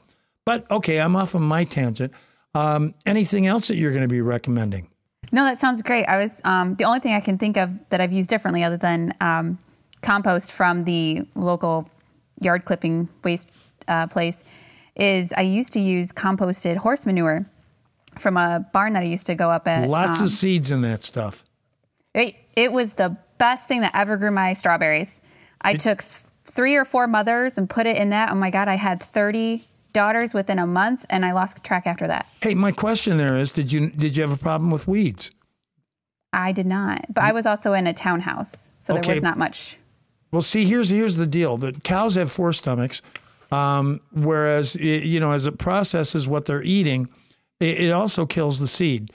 [0.44, 2.14] But okay, I'm off on my tangent.
[2.54, 4.90] Um, anything else that you're going to be recommending?
[5.32, 6.06] No, that sounds great.
[6.06, 8.78] I was um, the only thing I can think of that I've used differently, other
[8.78, 9.58] than um,
[10.02, 11.90] compost from the local
[12.42, 13.52] yard clipping waste
[13.88, 14.44] uh, place,
[14.96, 17.46] is I used to use composted horse manure
[18.18, 19.90] from a barn that I used to go up at.
[19.90, 21.44] Lots um, of seeds in that stuff.
[22.14, 25.22] It, it was the best thing that ever grew my strawberries.
[25.62, 26.02] I it, took
[26.44, 28.32] three or four mothers and put it in that.
[28.32, 32.08] Oh my God, I had 30 daughters within a month and I lost track after
[32.08, 32.28] that.
[32.42, 35.32] Hey, my question there is did you did you have a problem with weeds?
[36.34, 37.06] I did not.
[37.14, 39.02] But I was also in a townhouse, so okay.
[39.02, 39.78] there was not much.
[40.32, 41.56] Well, see, here's here's the deal.
[41.58, 43.02] The cows have four stomachs,
[43.52, 47.10] um, whereas you know, as it processes what they're eating,
[47.62, 49.12] it, it also kills the seed.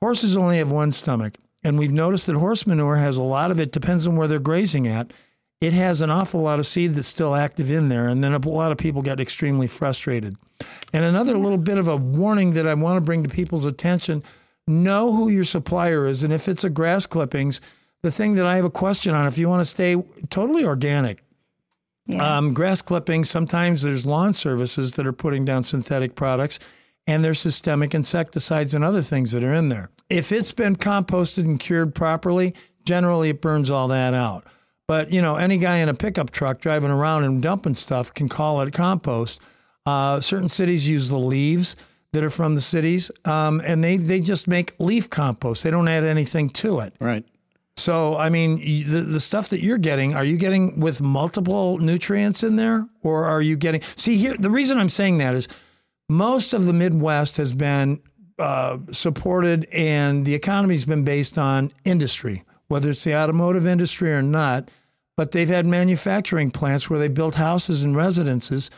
[0.00, 3.58] Horses only have one stomach, and we've noticed that horse manure has a lot of
[3.58, 3.72] it.
[3.72, 5.12] Depends on where they're grazing at
[5.64, 8.06] it has an awful lot of seed that's still active in there.
[8.06, 10.36] And then a lot of people get extremely frustrated.
[10.92, 14.22] And another little bit of a warning that I want to bring to people's attention
[14.66, 16.22] know who your supplier is.
[16.22, 17.60] And if it's a grass clippings,
[18.02, 21.22] the thing that I have a question on, if you want to stay totally organic,
[22.06, 22.38] yeah.
[22.38, 26.60] um, grass clippings, sometimes there's lawn services that are putting down synthetic products
[27.06, 29.90] and there's systemic insecticides and other things that are in there.
[30.08, 34.46] If it's been composted and cured properly, generally it burns all that out.
[34.86, 38.28] But you know, any guy in a pickup truck driving around and dumping stuff can
[38.28, 39.40] call it compost.
[39.86, 41.76] Uh, certain cities use the leaves
[42.12, 45.64] that are from the cities, um, and they they just make leaf compost.
[45.64, 46.94] They don't add anything to it.
[47.00, 47.24] Right.
[47.76, 52.42] So, I mean, the the stuff that you're getting, are you getting with multiple nutrients
[52.42, 53.82] in there, or are you getting?
[53.96, 55.48] See, here the reason I'm saying that is
[56.14, 58.00] most of the Midwest has been
[58.38, 64.22] uh, supported, and the economy's been based on industry whether it's the automotive industry or
[64.22, 64.70] not,
[65.16, 68.70] but they've had manufacturing plants where they built houses and residences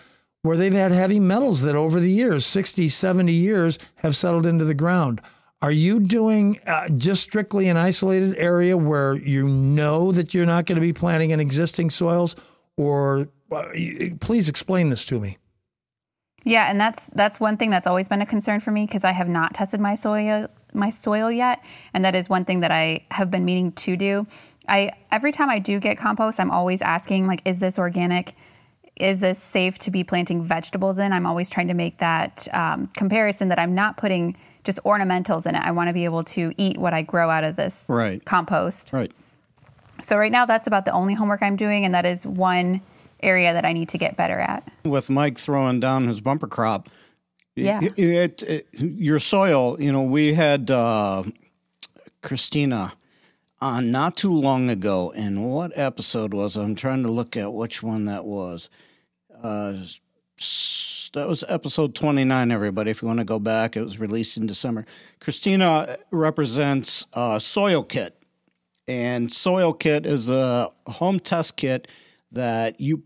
[0.43, 4.65] where they've had heavy metals that over the years, 60, 70 years, have settled into
[4.65, 5.21] the ground.
[5.63, 10.67] Are you doing uh, just strictly an isolated area where you know that you're not
[10.67, 12.37] going to be planting in existing soils?
[12.77, 13.65] Or uh,
[14.21, 15.39] please explain this to me.
[16.47, 19.11] Yeah, and that's that's one thing that's always been a concern for me because I
[19.11, 23.05] have not tested my soil my soil yet, and that is one thing that I
[23.11, 24.29] have been meaning to do.
[24.69, 28.37] I every time I do get compost, I'm always asking like, is this organic?
[28.95, 31.13] Is this safe to be planting vegetables in?
[31.13, 35.57] I'm always trying to make that um, comparison that I'm not putting just ornamentals in
[35.57, 35.63] it.
[35.65, 38.25] I want to be able to eat what I grow out of this right.
[38.25, 38.93] compost.
[38.93, 39.13] Right.
[40.01, 42.83] So right now, that's about the only homework I'm doing, and that is one
[43.23, 44.67] area that I need to get better at.
[44.85, 46.89] With Mike throwing down his bumper crop,
[47.55, 49.81] yeah, it, it, it, your soil.
[49.81, 51.25] You know, we had uh,
[52.23, 52.93] Christina
[53.61, 56.57] on not too long ago, and what episode was?
[56.57, 58.69] I'm trying to look at which one that was.
[59.43, 59.85] Uh,
[61.15, 64.47] that was episode 29 everybody if you want to go back it was released in
[64.47, 64.85] december
[65.19, 68.21] christina represents uh, soil kit
[68.87, 71.89] and soil kit is a home test kit
[72.33, 73.03] that you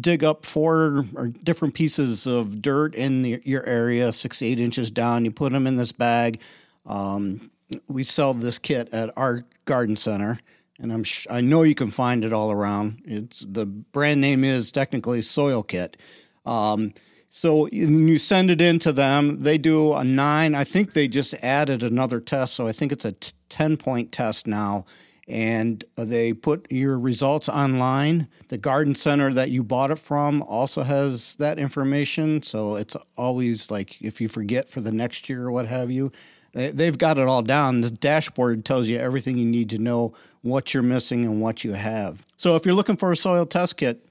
[0.00, 4.90] dig up four or different pieces of dirt in the, your area, six eight inches
[4.90, 5.24] down.
[5.24, 6.40] You put them in this bag.
[6.86, 7.50] Um,
[7.88, 10.40] we sell this kit at our garden center,
[10.78, 13.02] and I'm sh- I know you can find it all around.
[13.04, 15.96] It's the brand name is technically Soil Kit.
[16.44, 16.92] Um,
[17.30, 19.42] so you send it in to them.
[19.42, 20.54] They do a nine.
[20.54, 24.12] I think they just added another test, so I think it's a t- ten point
[24.12, 24.84] test now
[25.28, 28.28] and they put your results online.
[28.48, 32.42] The garden center that you bought it from also has that information.
[32.42, 36.12] So it's always like if you forget for the next year or what have you,
[36.52, 37.80] they've got it all down.
[37.80, 41.72] The dashboard tells you everything you need to know what you're missing and what you
[41.72, 42.26] have.
[42.36, 44.04] So if you're looking for a soil test kit,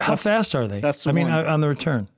[0.00, 0.80] how fast are they?
[0.80, 2.08] That's the I mean, uh, on the return.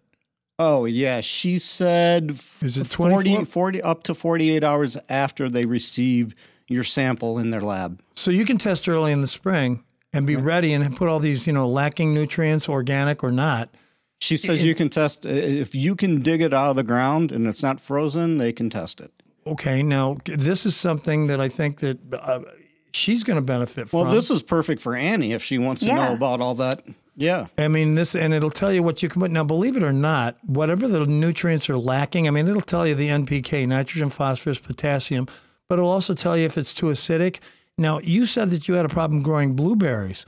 [0.58, 6.34] Oh yeah, she said is it 40, 40 up to 48 hours after they receive
[6.70, 8.00] your sample in their lab.
[8.14, 11.46] So you can test early in the spring and be ready and put all these,
[11.46, 13.74] you know, lacking nutrients, organic or not.
[14.20, 17.32] She says it, you can test if you can dig it out of the ground
[17.32, 19.10] and it's not frozen, they can test it.
[19.46, 22.40] Okay, now this is something that I think that uh,
[22.92, 24.00] she's going to benefit from.
[24.00, 25.96] Well, this is perfect for Annie if she wants yeah.
[25.96, 26.84] to know about all that.
[27.16, 27.46] Yeah.
[27.58, 29.30] I mean, this, and it'll tell you what you can put.
[29.30, 32.94] Now, believe it or not, whatever the nutrients are lacking, I mean, it'll tell you
[32.94, 35.26] the NPK, nitrogen, phosphorus, potassium,
[35.70, 37.38] but it'll also tell you if it's too acidic.
[37.78, 40.26] Now, you said that you had a problem growing blueberries.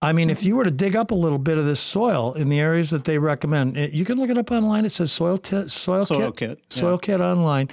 [0.00, 2.48] I mean, if you were to dig up a little bit of this soil in
[2.48, 4.84] the areas that they recommend, you can look it up online.
[4.84, 6.98] It says soil t- soil, soil kit, kit soil yeah.
[7.02, 7.68] kit online,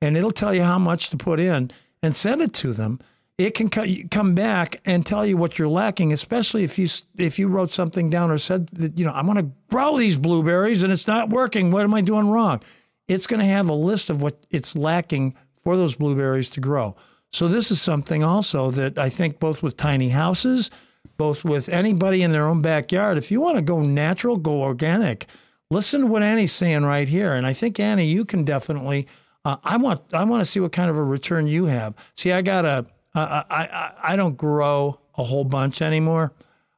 [0.00, 1.70] and it'll tell you how much to put in
[2.02, 3.00] and send it to them.
[3.36, 3.68] It can
[4.08, 6.88] come back and tell you what you're lacking, especially if you
[7.18, 10.16] if you wrote something down or said that you know I want to grow these
[10.16, 11.70] blueberries and it's not working.
[11.70, 12.62] What am I doing wrong?
[13.08, 15.34] It's going to have a list of what it's lacking
[15.66, 16.94] for those blueberries to grow.
[17.32, 20.70] So this is something also that I think both with tiny houses,
[21.16, 25.26] both with anybody in their own backyard, if you want to go natural, go organic.
[25.72, 29.08] Listen to what Annie's saying right here, and I think Annie, you can definitely.
[29.44, 31.94] Uh, I want I want to see what kind of a return you have.
[32.14, 36.32] See, I got a I I, I don't grow a whole bunch anymore,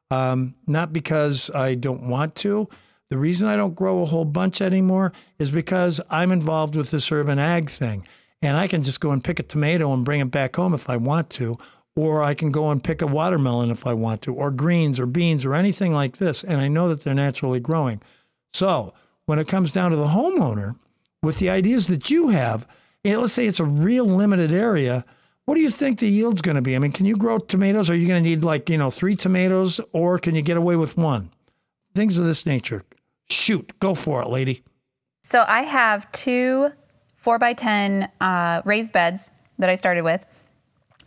[0.09, 2.67] um, not because I don't want to.
[3.09, 7.11] The reason I don't grow a whole bunch anymore is because I'm involved with this
[7.11, 8.07] urban ag thing
[8.41, 10.89] and I can just go and pick a tomato and bring it back home if
[10.89, 11.57] I want to,
[11.95, 15.05] or I can go and pick a watermelon if I want to, or greens or
[15.05, 18.01] beans or anything like this, and I know that they're naturally growing.
[18.53, 18.93] So
[19.25, 20.75] when it comes down to the homeowner,
[21.21, 22.65] with the ideas that you have,
[23.03, 25.03] let's say it's a real limited area.
[25.45, 26.75] What do you think the yield's going to be?
[26.75, 27.89] I mean, can you grow tomatoes?
[27.89, 30.75] Are you going to need like, you know, three tomatoes or can you get away
[30.75, 31.31] with one?
[31.95, 32.83] Things of this nature.
[33.29, 34.63] Shoot, go for it, lady.
[35.23, 36.71] So I have two
[37.19, 40.25] four by 10 uh, raised beds that I started with.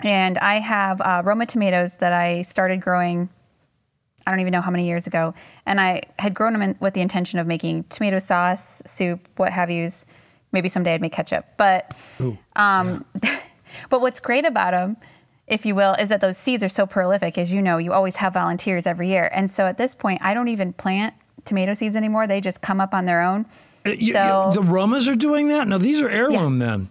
[0.01, 3.29] And I have uh, Roma tomatoes that I started growing,
[4.27, 5.35] I don't even know how many years ago.
[5.64, 9.53] And I had grown them in, with the intention of making tomato sauce, soup, what
[9.53, 10.05] have yous.
[10.51, 11.46] Maybe someday I'd make ketchup.
[11.57, 11.96] But,
[12.57, 13.05] um,
[13.90, 14.96] but what's great about them,
[15.46, 17.38] if you will, is that those seeds are so prolific.
[17.38, 19.31] As you know, you always have volunteers every year.
[19.33, 22.27] And so at this point, I don't even plant tomato seeds anymore.
[22.27, 23.46] They just come up on their own.
[23.87, 25.68] Uh, you, so, you, the Romas are doing that?
[25.68, 26.68] No, these are heirloom yes.
[26.68, 26.88] then.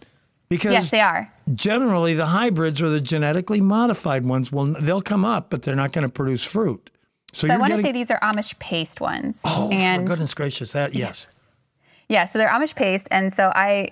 [0.49, 1.31] Because yes, they are.
[1.53, 5.93] Generally, the hybrids or the genetically modified ones will they'll come up, but they're not
[5.93, 6.89] going to produce fruit.
[7.31, 7.85] So, so I want getting...
[7.85, 9.39] to say these are Amish paste ones.
[9.45, 10.73] Oh, and, for goodness gracious!
[10.73, 11.29] That yes.
[12.09, 13.91] Yeah, so they're Amish paste, and so I,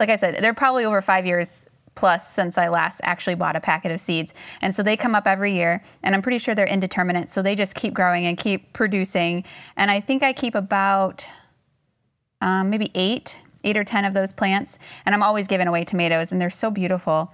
[0.00, 3.60] like I said, they're probably over five years plus since I last actually bought a
[3.60, 4.34] packet of seeds.
[4.60, 7.30] And so they come up every year, and I'm pretty sure they're indeterminate.
[7.30, 9.44] So they just keep growing and keep producing.
[9.76, 11.24] And I think I keep about
[12.44, 14.78] um, maybe eight, eight or 10 of those plants.
[15.04, 17.32] And I'm always giving away tomatoes, and they're so beautiful.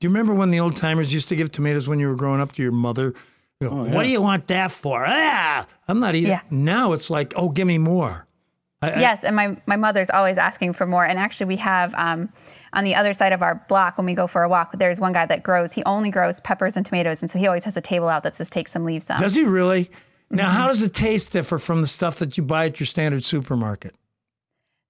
[0.00, 2.40] Do you remember when the old timers used to give tomatoes when you were growing
[2.40, 3.14] up to your mother?
[3.60, 3.94] You go, oh, yeah.
[3.94, 5.04] What do you want that for?
[5.06, 6.30] Ah, I'm not eating.
[6.30, 6.40] Yeah.
[6.50, 8.26] Now it's like, oh, give me more.
[8.82, 11.04] I, yes, and my, my mother's always asking for more.
[11.04, 12.30] And actually, we have um,
[12.72, 15.12] on the other side of our block when we go for a walk, there's one
[15.12, 15.72] guy that grows.
[15.72, 18.36] He only grows peppers and tomatoes, and so he always has a table out that
[18.36, 19.90] says "Take some, leaves some." Does he really?
[20.30, 20.56] Now, mm-hmm.
[20.56, 23.94] how does the taste differ from the stuff that you buy at your standard supermarket?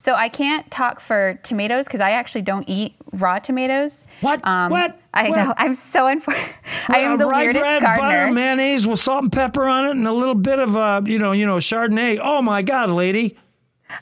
[0.00, 4.02] So I can't talk for tomatoes because I actually don't eat raw tomatoes.
[4.22, 4.40] What?
[4.46, 4.98] Um, what?
[5.12, 5.36] I what?
[5.36, 5.54] know.
[5.58, 6.54] I'm so unfortunate.
[6.88, 8.08] I am the rye weirdest bread, gardener.
[8.08, 11.18] Butter, mayonnaise with salt and pepper on it, and a little bit of uh, you
[11.18, 12.18] know, you know, Chardonnay.
[12.22, 13.36] Oh my God, lady!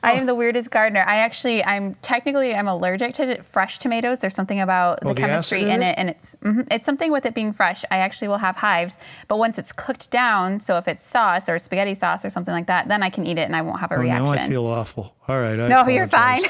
[0.03, 1.05] I am the weirdest gardener.
[1.07, 4.21] I actually, I'm technically, I'm allergic to fresh tomatoes.
[4.21, 7.27] There's something about the, oh, the chemistry in it, and it's mm-hmm, it's something with
[7.27, 7.85] it being fresh.
[7.91, 8.99] I actually will have hives,
[9.29, 12.67] but once it's cooked down, so if it's sauce or spaghetti sauce or something like
[12.67, 14.25] that, then I can eat it and I won't have a oh, reaction.
[14.25, 15.15] Now I feel awful.
[15.29, 15.61] All right.
[15.61, 15.95] I no, apologize.
[15.95, 16.43] you're fine.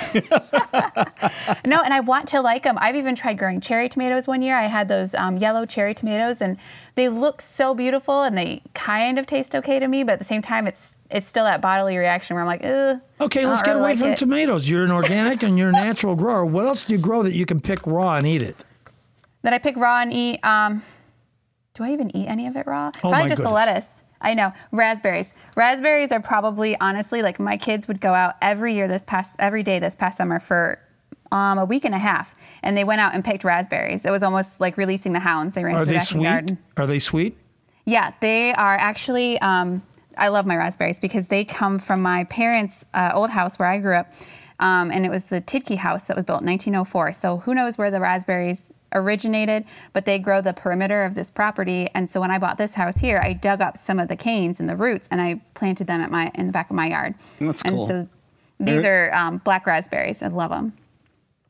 [1.67, 2.77] no, and I want to like them.
[2.81, 4.57] I've even tried growing cherry tomatoes one year.
[4.57, 6.59] I had those um, yellow cherry tomatoes, and
[6.95, 10.25] they look so beautiful and they kind of taste okay to me, but at the
[10.25, 13.77] same time, it's it's still that bodily reaction where I'm like, Ugh, okay, let's get
[13.77, 14.19] away like from it.
[14.19, 14.69] tomatoes.
[14.69, 16.45] You're an organic and you're a natural grower.
[16.45, 18.65] What else do you grow that you can pick raw and eat it?
[19.43, 20.45] That I pick raw and eat.
[20.45, 20.83] Um,
[21.75, 22.91] do I even eat any of it raw?
[22.97, 23.45] Oh Probably just goodness.
[23.45, 24.05] the lettuce.
[24.21, 25.33] I know raspberries.
[25.55, 29.63] Raspberries are probably honestly like my kids would go out every year this past every
[29.63, 30.81] day this past summer for
[31.33, 34.05] um, a week and a half, and they went out and picked raspberries.
[34.05, 35.55] It was almost like releasing the hounds.
[35.55, 36.25] They ran are to the they back sweet?
[36.25, 36.59] garden.
[36.77, 37.37] Are they sweet?
[37.85, 39.41] Yeah, they are actually.
[39.41, 39.83] Um,
[40.17, 43.79] I love my raspberries because they come from my parents' uh, old house where I
[43.79, 44.11] grew up.
[44.61, 47.13] Um, and it was the Tidkey house that was built in 1904.
[47.13, 51.89] So who knows where the raspberries originated, but they grow the perimeter of this property.
[51.95, 54.61] And so when I bought this house here, I dug up some of the canes
[54.61, 57.15] and the roots and I planted them at my in the back of my yard.
[57.39, 57.87] That's and cool.
[57.87, 58.09] so
[58.59, 60.23] these are um, black raspberries.
[60.23, 60.73] I love them.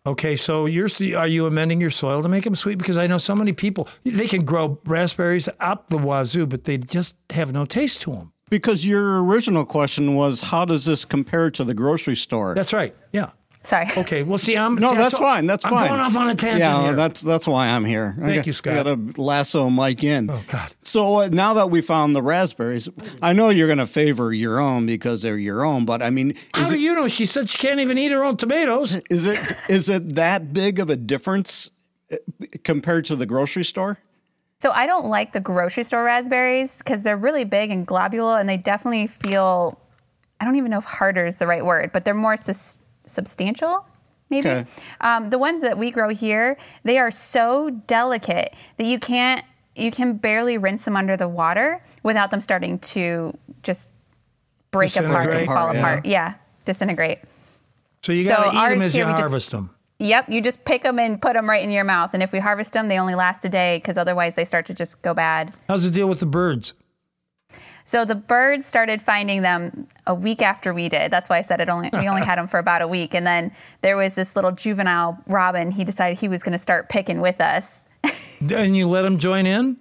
[0.09, 2.79] Okay, so you're are you amending your soil to make them sweet?
[2.79, 6.79] Because I know so many people they can grow raspberries up the wazoo, but they
[6.79, 8.33] just have no taste to them.
[8.49, 12.55] Because your original question was, how does this compare to the grocery store?
[12.55, 12.97] That's right.
[13.13, 13.31] Yeah.
[13.63, 13.87] Sorry.
[13.97, 14.23] Okay.
[14.23, 14.91] Well, see, I'm no.
[14.93, 15.47] see, that's fine.
[15.47, 15.89] That's I'm fine.
[15.89, 16.61] going off on a tangent.
[16.61, 16.95] Yeah, here.
[16.95, 18.15] that's that's why I'm here.
[18.19, 18.73] Thank got, you, Scott.
[18.73, 20.31] I got to lasso Mike in.
[20.31, 20.73] Oh God.
[20.81, 22.89] So uh, now that we found the raspberries,
[23.21, 25.85] I know you're going to favor your own because they're your own.
[25.85, 27.09] But I mean, how do it, you know?
[27.09, 29.01] She said she can't even eat her own tomatoes.
[29.11, 31.71] Is it is it that big of a difference
[32.13, 32.17] uh,
[32.63, 33.99] compared to the grocery store?
[34.61, 38.49] So I don't like the grocery store raspberries because they're really big and globular, and
[38.49, 39.79] they definitely feel.
[40.41, 43.87] I don't even know if harder is the right word, but they're more sus- substantial.
[44.31, 44.49] maybe.
[44.49, 44.67] Okay.
[45.01, 49.45] Um, the ones that we grow here, they are so delicate that you can't,
[49.75, 53.91] you can barely rinse them under the water without them starting to just
[54.71, 55.81] break apart and fall Apart, yeah.
[55.81, 56.07] apart.
[56.07, 57.21] Yeah, disintegrate.
[58.03, 59.71] So you So got to eat them ours as you here, we just- harvest them.
[60.01, 62.15] Yep, you just pick them and put them right in your mouth.
[62.15, 64.75] And if we harvest them, they only last a day because otherwise they start to
[64.75, 65.53] just go bad.
[65.69, 66.73] How's the deal with the birds?
[67.89, 71.11] So the birds started finding them a week after we did.
[71.11, 73.15] That's why I said it only we only had them for about a week.
[73.15, 75.71] And then there was this little juvenile robin.
[75.71, 77.87] He decided he was going to start picking with us.
[78.55, 79.79] And you let him join in?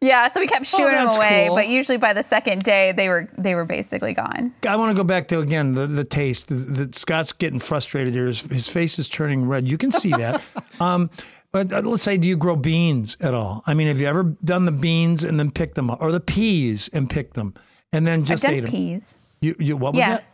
[0.00, 1.44] Yeah, so we kept shooing them away.
[1.48, 1.56] cool.
[1.56, 4.54] But usually by the second day, they were they were basically gone.
[4.66, 6.48] I want to go back to again the, the taste.
[6.48, 8.26] The, the, Scott's getting frustrated here.
[8.26, 9.68] His, his face is turning red.
[9.68, 10.42] You can see that.
[10.80, 11.10] um,
[11.54, 13.62] let's say, do you grow beans at all?
[13.66, 16.20] I mean, have you ever done the beans and then picked them up, or the
[16.20, 17.54] peas and picked them,
[17.92, 18.70] and then just I've done ate them?
[18.70, 19.18] peas.
[19.40, 20.08] You, you, what was Yeah.
[20.10, 20.24] that?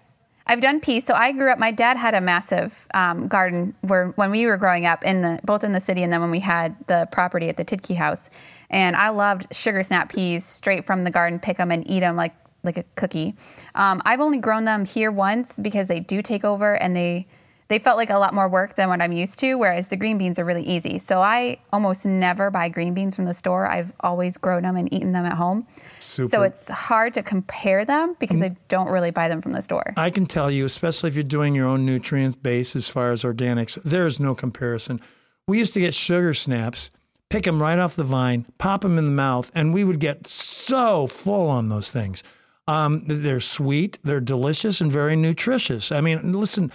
[0.51, 1.05] I've done peas.
[1.05, 1.59] So I grew up.
[1.59, 5.39] My dad had a massive um, garden where when we were growing up in the
[5.45, 8.31] both in the city and then when we had the property at the Tidkey house,
[8.71, 11.39] and I loved sugar snap peas straight from the garden.
[11.39, 13.35] Pick them and eat them like like a cookie.
[13.75, 17.27] Um, I've only grown them here once because they do take over and they
[17.69, 19.55] they felt like a lot more work than what I'm used to.
[19.55, 20.99] Whereas the green beans are really easy.
[20.99, 23.67] So I almost never buy green beans from the store.
[23.67, 25.67] I've always grown them and eaten them at home.
[25.99, 26.29] Super.
[26.29, 29.93] So it's hard to compare them because I don't really buy them from the store.
[29.97, 33.23] I can tell you, especially if you're doing your own nutrient base as far as
[33.23, 35.01] organics, there is no comparison.
[35.47, 36.91] We used to get sugar snaps,
[37.29, 40.27] pick them right off the vine, pop them in the mouth, and we would get
[40.27, 42.23] so full on those things.
[42.67, 45.91] Um, they're sweet, they're delicious, and very nutritious.
[45.91, 46.71] I mean, listen,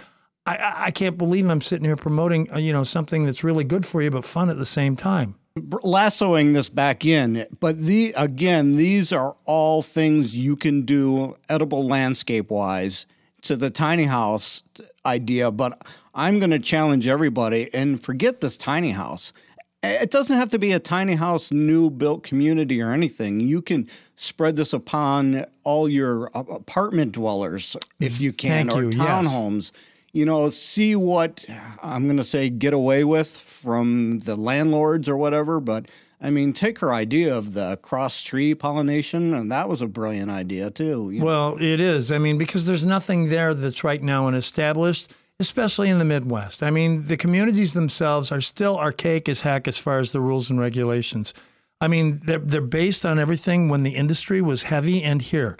[0.46, 3.86] I- I, can't believe I'm sitting here promoting, uh, you know, something that's really good
[3.86, 5.36] for you but fun at the same time.
[5.82, 11.86] lassoing this back in but the again these are all things you can do edible
[11.86, 13.06] landscape wise
[13.42, 14.64] to the tiny house
[15.06, 15.80] idea but
[16.12, 19.32] i'm going to challenge everybody and forget this tiny house
[19.84, 23.88] it doesn't have to be a tiny house new built community or anything you can
[24.16, 29.70] spread this upon all your apartment dwellers if you can Thank or you, yes.
[30.14, 31.44] You know, see what
[31.82, 35.58] I'm going to say get away with from the landlords or whatever.
[35.58, 35.86] But
[36.20, 40.30] I mean, take her idea of the cross tree pollination, and that was a brilliant
[40.30, 41.10] idea too.
[41.10, 41.26] you know.
[41.26, 42.12] Well, it is.
[42.12, 46.62] I mean, because there's nothing there that's right now and established, especially in the Midwest.
[46.62, 50.48] I mean, the communities themselves are still archaic as heck as far as the rules
[50.48, 51.34] and regulations.
[51.80, 55.58] I mean, they're, they're based on everything when the industry was heavy and here.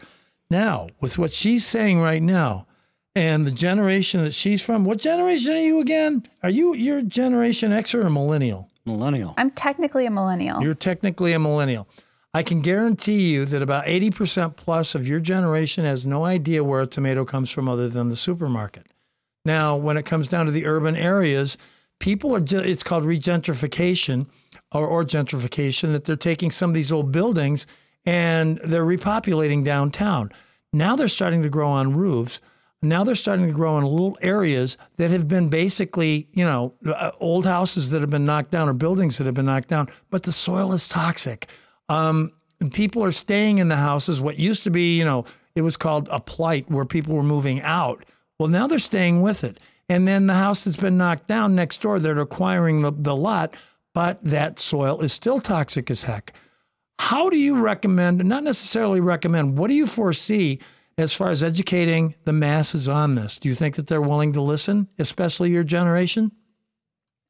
[0.49, 2.69] Now, with what she's saying right now,
[3.16, 6.27] and the generation that she's from, what generation are you again?
[6.42, 8.68] Are you you're Generation X or a millennial?
[8.87, 9.35] Millennial.
[9.37, 10.62] I'm technically a millennial.
[10.62, 11.88] You're technically a millennial.
[12.35, 16.81] I can guarantee you that about 80% plus of your generation has no idea where
[16.81, 18.88] a tomato comes from other than the supermarket.
[19.44, 21.57] Now, when it comes down to the urban areas,
[22.00, 24.27] people are, it's called regentrification
[24.72, 27.68] or, or gentrification, that they're taking some of these old buildings
[28.05, 30.33] and they're repopulating downtown.
[30.72, 32.40] Now they're starting to grow on roofs.
[32.85, 37.12] Now they're starting to grow in little areas that have been basically, you know, uh,
[37.20, 40.23] old houses that have been knocked down or buildings that have been knocked down, but
[40.23, 41.49] the soil is toxic.
[41.88, 42.33] Um,
[42.73, 44.20] people are staying in the houses.
[44.20, 47.61] What used to be, you know, it was called a plight where people were moving
[47.62, 48.05] out.
[48.38, 49.61] Well, now they're staying with it.
[49.88, 53.55] And then the house that's been knocked down next door, they're acquiring the, the lot,
[53.92, 56.33] but that soil is still toxic as heck.
[56.99, 60.61] How do you recommend, not necessarily recommend, what do you foresee
[60.96, 63.38] as far as educating the masses on this?
[63.38, 66.33] Do you think that they're willing to listen, especially your generation?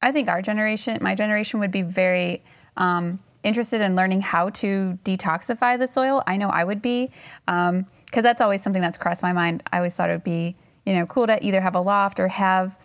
[0.03, 2.45] I think our generation, my generation, would be very
[2.77, 6.23] um, interested in learning how to detoxify the soil.
[6.27, 7.11] I know I would be,
[7.47, 9.63] because that's always something that's crossed my mind.
[9.73, 12.29] I always thought it would be, you know, cool to either have a loft or
[12.29, 12.77] have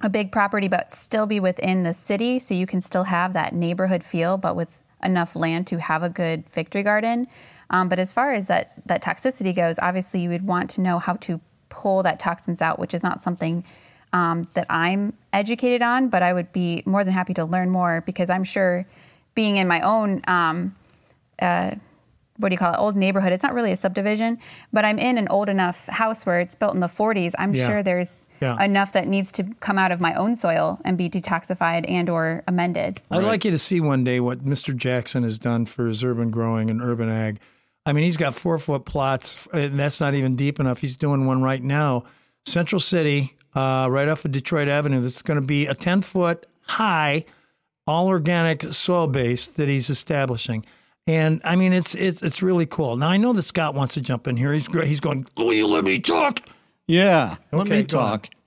[0.00, 3.54] a big property, but still be within the city, so you can still have that
[3.54, 7.28] neighborhood feel, but with enough land to have a good victory garden.
[7.72, 10.98] Um, but as far as that that toxicity goes, obviously you would want to know
[10.98, 13.64] how to pull that toxins out, which is not something
[14.12, 16.08] um, that I'm educated on.
[16.08, 18.86] But I would be more than happy to learn more because I'm sure,
[19.34, 20.76] being in my own um,
[21.40, 21.72] uh,
[22.38, 23.32] what do you call it, old neighborhood.
[23.32, 24.38] It's not really a subdivision,
[24.72, 27.34] but I'm in an old enough house where it's built in the 40s.
[27.38, 27.66] I'm Yeah.
[27.68, 28.60] sure there's Yeah.
[28.62, 32.42] enough that needs to come out of my own soil and be detoxified and or
[32.48, 33.00] amended.
[33.10, 34.74] I'd like you to see one day what Mr.
[34.74, 37.38] Jackson has done for his urban growing and urban ag.
[37.84, 40.78] I mean, he's got four foot plots, and that's not even deep enough.
[40.80, 42.04] He's doing one right now,
[42.44, 45.00] Central City, uh, right off of Detroit Avenue.
[45.00, 47.24] That's going to be a 10 foot high,
[47.86, 50.64] all organic soil base that he's establishing.
[51.06, 52.96] And I mean, it's it's it's really cool.
[52.96, 54.52] Now I know that Scott wants to jump in here.
[54.52, 55.26] He's gr- he's going.
[55.36, 56.40] Will you let me talk?
[56.86, 57.36] Yeah.
[57.50, 58.26] Let me talk.
[58.26, 58.41] on.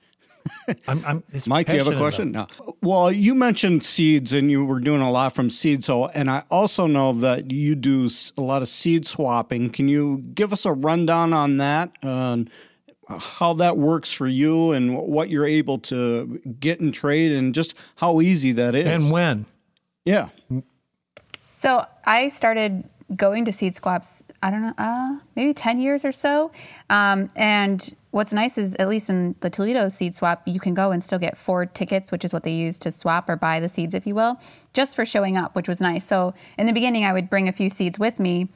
[0.68, 0.78] Talk.
[0.88, 2.30] I'm, I'm, it's Mike, you have a question?
[2.30, 2.76] about No.
[2.82, 5.86] Well, you mentioned seeds, and you were doing a lot from seeds.
[5.86, 9.70] So, and I also know that you do a lot of seed swapping.
[9.70, 11.92] Can you give us a rundown on that?
[12.02, 12.50] and
[13.08, 17.76] how that works for you, and what you're able to get and trade, and just
[17.96, 18.88] how easy that is.
[18.88, 19.46] And when?
[20.06, 20.30] yeah,
[21.54, 24.24] So I started going to seed swaps.
[24.42, 26.52] I don't know, uh, maybe ten years or so.
[26.90, 30.92] Um, and what's nice is, at least in the Toledo seed swap, you can go
[30.92, 33.70] and still get four tickets, which is what they use to swap or buy the
[33.70, 34.40] seeds, if you will,
[34.74, 36.06] just for showing up, which was nice.
[36.06, 38.48] So in the beginning, I would bring a few seeds with me.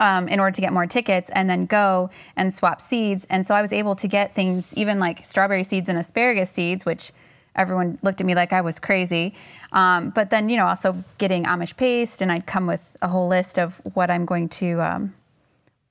[0.00, 3.26] Um, in order to get more tickets and then go and swap seeds.
[3.28, 6.86] And so I was able to get things, even like strawberry seeds and asparagus seeds,
[6.86, 7.12] which
[7.56, 9.34] everyone looked at me like I was crazy.
[9.72, 13.28] Um, but then, you know, also getting Amish paste, and I'd come with a whole
[13.28, 15.14] list of what I'm going to, um,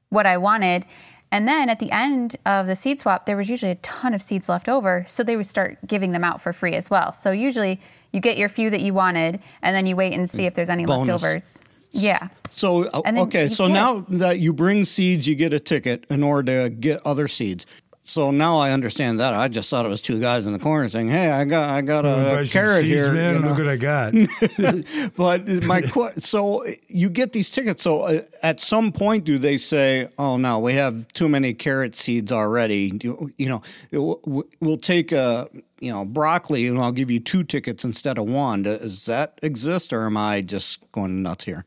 [0.10, 0.86] what I wanted.
[1.32, 4.22] And then at the end of the seed swap, there was usually a ton of
[4.22, 5.04] seeds left over.
[5.08, 7.12] So they would start giving them out for free as well.
[7.12, 10.46] So usually you get your few that you wanted, and then you wait and see
[10.46, 11.22] if there's any Bonus.
[11.22, 11.60] leftovers.
[11.90, 12.30] Yeah.
[12.50, 16.24] So uh, okay, so get- now that you bring seeds, you get a ticket in
[16.24, 17.66] order to get other seeds.
[18.06, 19.34] So now I understand that.
[19.34, 21.82] I just thought it was two guys in the corner saying, "Hey, I got, I
[21.82, 23.36] got Wanna a carrot seeds, here." man.
[23.36, 23.48] you know.
[23.48, 24.14] Look what I got.
[25.16, 25.82] But my
[26.18, 27.82] so you get these tickets.
[27.82, 31.96] So uh, at some point, do they say, "Oh no, we have too many carrot
[31.96, 32.92] seeds already"?
[32.92, 35.48] Do, you know, it w- w- we'll take a
[35.80, 38.64] you know broccoli and I'll give you two tickets instead of one.
[38.64, 41.64] Does that exist, or am I just going nuts here?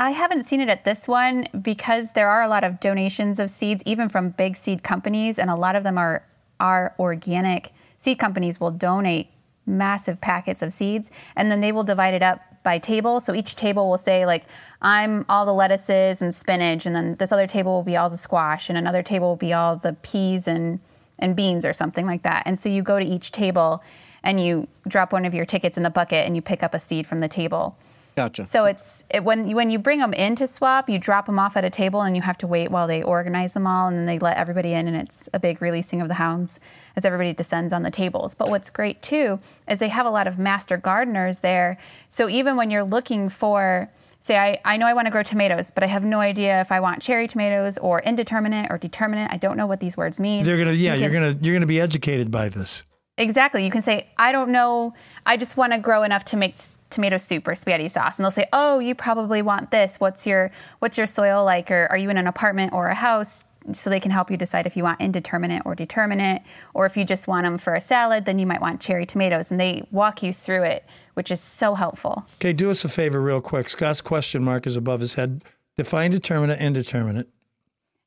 [0.00, 3.50] I haven't seen it at this one because there are a lot of donations of
[3.50, 6.24] seeds, even from big seed companies, and a lot of them are
[6.58, 7.72] are organic.
[7.98, 9.28] Seed companies will donate
[9.66, 13.20] massive packets of seeds, and then they will divide it up by table.
[13.20, 14.44] So each table will say like,
[14.80, 18.16] "I'm all the lettuces and spinach," and then this other table will be all the
[18.16, 20.80] squash, and another table will be all the peas and
[21.18, 22.44] and beans or something like that.
[22.46, 23.82] And so you go to each table
[24.22, 26.80] and you drop one of your tickets in the bucket and you pick up a
[26.80, 27.76] seed from the table.
[28.16, 28.44] Gotcha.
[28.44, 31.38] So it's it, when you, when you bring them in to swap, you drop them
[31.38, 33.96] off at a table, and you have to wait while they organize them all, and
[33.96, 36.60] then they let everybody in, and it's a big releasing of the hounds
[36.96, 38.34] as everybody descends on the tables.
[38.34, 41.78] But what's great too is they have a lot of master gardeners there.
[42.08, 43.90] So even when you're looking for
[44.22, 46.70] Say, I, I know I want to grow tomatoes, but I have no idea if
[46.70, 49.32] I want cherry tomatoes or indeterminate or determinate.
[49.32, 50.44] I don't know what these words mean.
[50.44, 52.84] They're gonna, yeah, You you're gonna, you're gonna be educated by this.
[53.20, 53.64] Exactly.
[53.64, 54.94] You can say, I don't know.
[55.26, 56.54] I just want to grow enough to make
[56.88, 58.18] tomato soup or spaghetti sauce.
[58.18, 59.96] And they'll say, Oh, you probably want this.
[59.98, 61.70] What's your What's your soil like?
[61.70, 63.44] Or are you in an apartment or a house?
[63.72, 66.40] So they can help you decide if you want indeterminate or determinate,
[66.72, 69.50] or if you just want them for a salad, then you might want cherry tomatoes.
[69.50, 72.24] And they walk you through it, which is so helpful.
[72.36, 73.68] Okay, do us a favor, real quick.
[73.68, 75.44] Scott's question mark is above his head.
[75.76, 77.28] Define determinate, indeterminate.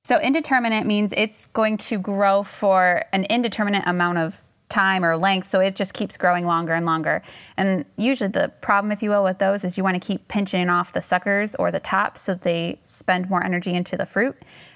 [0.06, 4.43] So indeterminate means it's going to grow for an indeterminate amount of
[4.74, 7.22] time or length, so it just keeps growing longer and longer.
[7.56, 10.70] And usually the problem, if you will, with those is you want to keep pinching
[10.70, 14.36] off the suckers or the tops so they spend more energy into the fruit.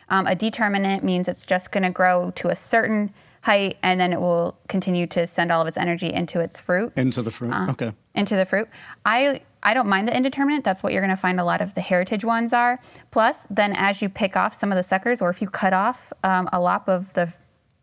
[0.10, 4.14] Um, a determinate means it's just going to grow to a certain height and then
[4.14, 7.54] it will continue to send all of its energy into its fruit Into the fruit.
[7.70, 7.92] okay.
[8.14, 8.68] into the fruit.
[9.06, 10.64] I I don't mind the indeterminate.
[10.64, 12.80] That's what you're going to find a lot of the heritage ones are.
[13.12, 16.14] Plus, then as you pick off some of the suckers, or if you cut off
[16.24, 17.34] um, a lop of the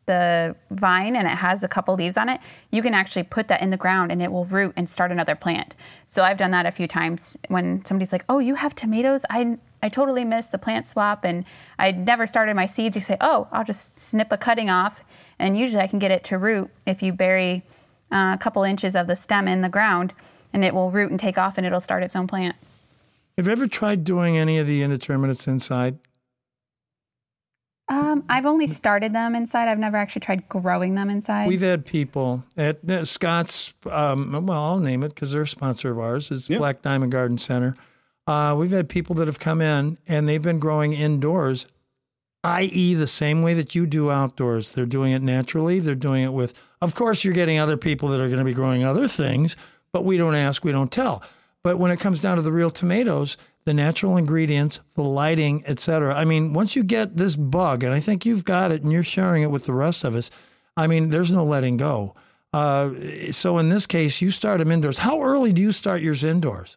[0.06, 2.40] the vine and it has a couple leaves on it,
[2.70, 5.34] you can actually put that in the ground and it will root and start another
[5.34, 5.74] plant.
[6.06, 9.24] So I've done that a few times when somebody's like, "Oh, you have tomatoes?
[9.30, 11.44] I I totally missed the plant swap and
[11.78, 15.02] I never started my seeds." You say, "Oh, I'll just snip a cutting off."
[15.38, 17.64] And usually I can get it to root if you bury
[18.12, 20.14] uh, a couple inches of the stem in the ground
[20.52, 22.56] and it will root and take off and it'll start its own plant.
[23.36, 25.98] Have you ever tried doing any of the indeterminates inside?
[27.94, 29.68] Um, I've only started them inside.
[29.68, 31.46] I've never actually tried growing them inside.
[31.46, 35.92] We've had people at uh, Scott's, um, well, I'll name it because they're a sponsor
[35.92, 36.30] of ours.
[36.32, 36.58] It's Yeah.
[36.58, 37.76] Black Diamond Garden Center.
[38.26, 41.66] Uh, we've had people that have come in and they've been growing indoors,
[42.42, 44.72] i.e., the same way that you do outdoors.
[44.72, 45.78] They're doing it naturally.
[45.78, 48.54] They're doing it with, of course, you're getting other people that are going to be
[48.54, 49.56] growing other things,
[49.92, 51.22] but we don't ask, we don't tell.
[51.62, 55.78] But when it comes down to the real tomatoes, the natural ingredients, the lighting, et
[55.78, 56.14] cetera.
[56.14, 59.02] I mean, once you get this bug, and I think you've got it and you're
[59.02, 60.30] sharing it with the rest of us,
[60.76, 62.14] I mean, there's no letting go.
[62.52, 62.90] Uh,
[63.30, 64.98] so in this case, you start them indoors.
[64.98, 66.76] How early do you start yours indoors?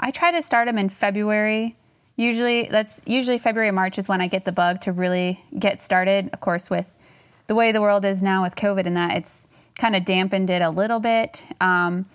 [0.00, 1.76] I try to start them in February.
[2.16, 6.30] Usually, that's usually February, March is when I get the bug to really get started.
[6.32, 6.94] Of course, with
[7.46, 9.46] the way the world is now with COVID and that, it's
[9.78, 11.44] kind of dampened it a little bit.
[11.60, 12.06] Um,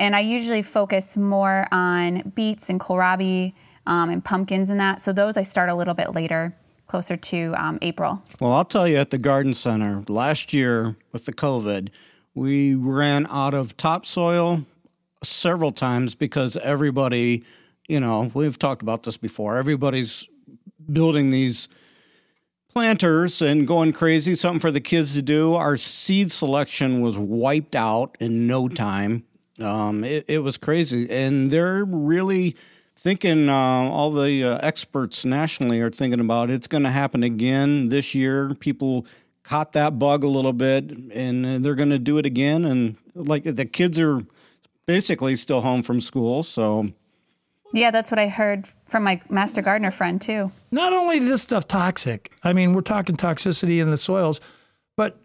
[0.00, 3.52] and I usually focus more on beets and kohlrabi
[3.86, 5.00] um, and pumpkins and that.
[5.00, 6.56] So those I start a little bit later.
[6.90, 8.20] closer to um, April.
[8.40, 11.90] Well, I'll tell you at the garden center last year with the COVID,
[12.34, 14.66] we ran out of topsoil
[15.22, 17.44] several times because everybody,
[17.88, 19.56] you know, we've talked about this before.
[19.56, 20.26] Everybody's
[20.92, 21.68] building these
[22.68, 25.54] planters and going crazy, something for the kids to do.
[25.54, 29.24] Our seed selection was wiped out in no time.
[29.62, 32.56] Um, it, it, was crazy, and they're really
[32.96, 33.48] thinking.
[33.48, 38.14] Uh, all the uh, experts nationally are thinking about it's going to happen again this
[38.14, 38.54] year.
[38.54, 39.06] People
[39.42, 42.64] caught that bug a little bit, and they're going to do it again.
[42.64, 44.22] And like the kids are
[44.86, 46.90] basically still home from school, so.
[47.72, 50.50] Yeah, that's what I heard from my master gardener friend too.
[50.72, 52.32] Not only is this stuff toxic.
[52.42, 54.40] I mean, we're talking toxicity in the soils,
[54.96, 55.16] but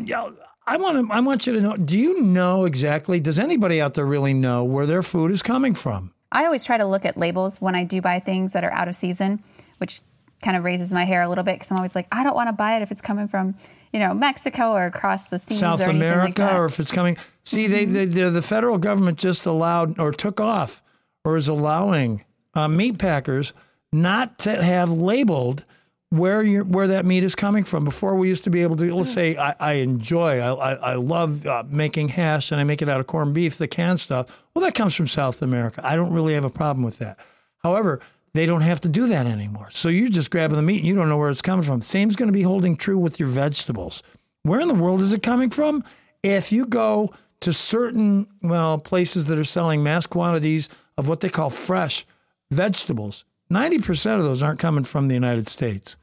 [0.00, 0.30] yeah,
[0.66, 1.12] I want to.
[1.12, 1.76] I want you to know.
[1.76, 3.20] Do you know exactly?
[3.20, 6.12] Does anybody out there really know where their food is coming from?
[6.30, 8.88] I always try to look at labels when I do buy things that are out
[8.88, 9.42] of season,
[9.78, 10.00] which
[10.42, 12.48] kind of raises my hair a little bit because I'm always like, I don't want
[12.48, 13.54] to buy it if it's coming from,
[13.92, 17.16] you know, Mexico or across the seas South or America, like or if it's coming.
[17.44, 17.92] See, mm-hmm.
[17.92, 20.82] they, they, the federal government just allowed or took off
[21.24, 23.52] or is allowing uh, meat packers
[23.92, 25.64] not to have labeled
[26.12, 27.86] where you where that meat is coming from.
[27.86, 30.94] Before we used to be able to let's say I, I enjoy I, I, I
[30.96, 34.44] love uh, making hash and I make it out of corned beef, the canned stuff.
[34.52, 35.80] Well, that comes from South America.
[35.82, 37.18] I don't really have a problem with that.
[37.62, 38.00] However,
[38.34, 39.70] they don't have to do that anymore.
[39.70, 41.80] So you're just grabbing the meat and you don't know where it's coming from.
[41.80, 44.02] Same's going to be holding true with your vegetables.
[44.42, 45.82] Where in the world is it coming from?
[46.22, 51.30] If you go to certain well places that are selling mass quantities of what they
[51.30, 52.04] call fresh
[52.50, 55.96] vegetables, 90% of those aren't coming from the United States.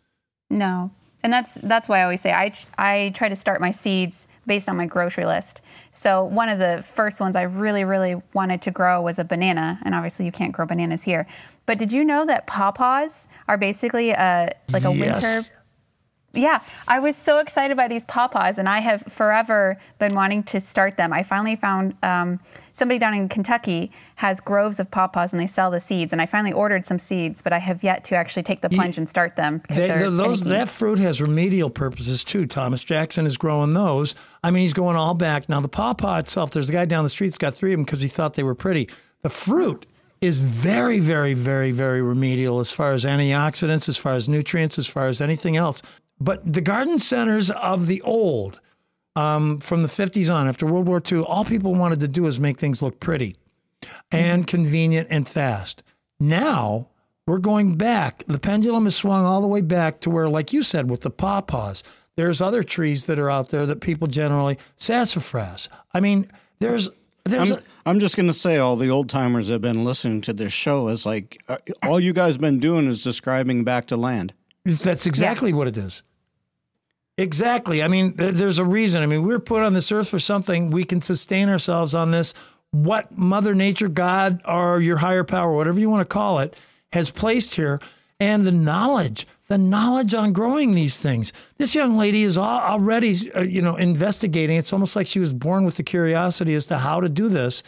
[0.50, 0.92] No.
[1.24, 4.70] And that's that's why I always say I I try to start my seeds based
[4.70, 5.62] on my grocery list.
[5.92, 9.80] So one of the first ones I really really wanted to grow was a banana,
[9.84, 11.28] and obviously you can't grow bananas here.
[11.66, 15.00] But did you know that pawpaws are basically a like a yes.
[15.24, 15.59] winter
[16.34, 20.60] yeah, I was so excited by these pawpaws, and I have forever been wanting to
[20.60, 21.12] start them.
[21.12, 22.40] I finally found um,
[22.72, 26.12] somebody down in Kentucky has groves of pawpaws, and they sell the seeds.
[26.12, 28.98] And I finally ordered some seeds, but I have yet to actually take the plunge
[28.98, 29.64] and start them.
[29.70, 32.46] They, those, that fruit has remedial purposes too.
[32.46, 34.14] Thomas Jackson is growing those.
[34.44, 35.62] I mean, he's going all back now.
[35.62, 38.02] The pawpaw itself, there's a guy down the street that's got three of them because
[38.02, 38.88] he thought they were pretty.
[39.24, 39.86] The fruit
[40.22, 44.88] is very, very, very, very remedial as far as antioxidants, as far as nutrients, as
[44.88, 45.82] far as anything else.
[46.20, 48.60] But the garden centers of the old,
[49.16, 52.40] um, from the 50s on, after World War II, all people wanted to do was
[52.40, 53.36] make things look pretty
[54.12, 55.84] and convenient and fast.
[56.20, 56.88] Now
[57.26, 58.24] we're going back.
[58.28, 61.12] The pendulum has swung all the way back to where, like you said, with the
[61.12, 61.84] pawpaws,
[62.16, 65.70] there's other trees that are out there that people generally sassafras.
[65.94, 66.90] I mean, there's
[67.26, 70.34] I'm, a, I'm, just going to say, all the old timers have been listening to
[70.34, 74.34] this show is like, uh, all you guys been doing is describing back to land.
[74.66, 75.56] That's exactly yeah.
[75.56, 76.04] what it is.
[77.20, 77.84] Exactly.
[77.84, 79.04] I mean, there's a reason.
[79.04, 80.72] I mean, we are put on this earth for something.
[80.72, 82.34] We can sustain ourselves on this.
[82.72, 86.56] What Mother Nature, God, or your higher power, whatever you want to call it,
[86.94, 87.82] has placed here,
[88.22, 91.34] and the knowledge, the knowledge on growing these things.
[91.58, 94.56] This young lady is already, uh, you know, investigating.
[94.56, 97.64] It's almost like she was born with the curiosity as to how to do this.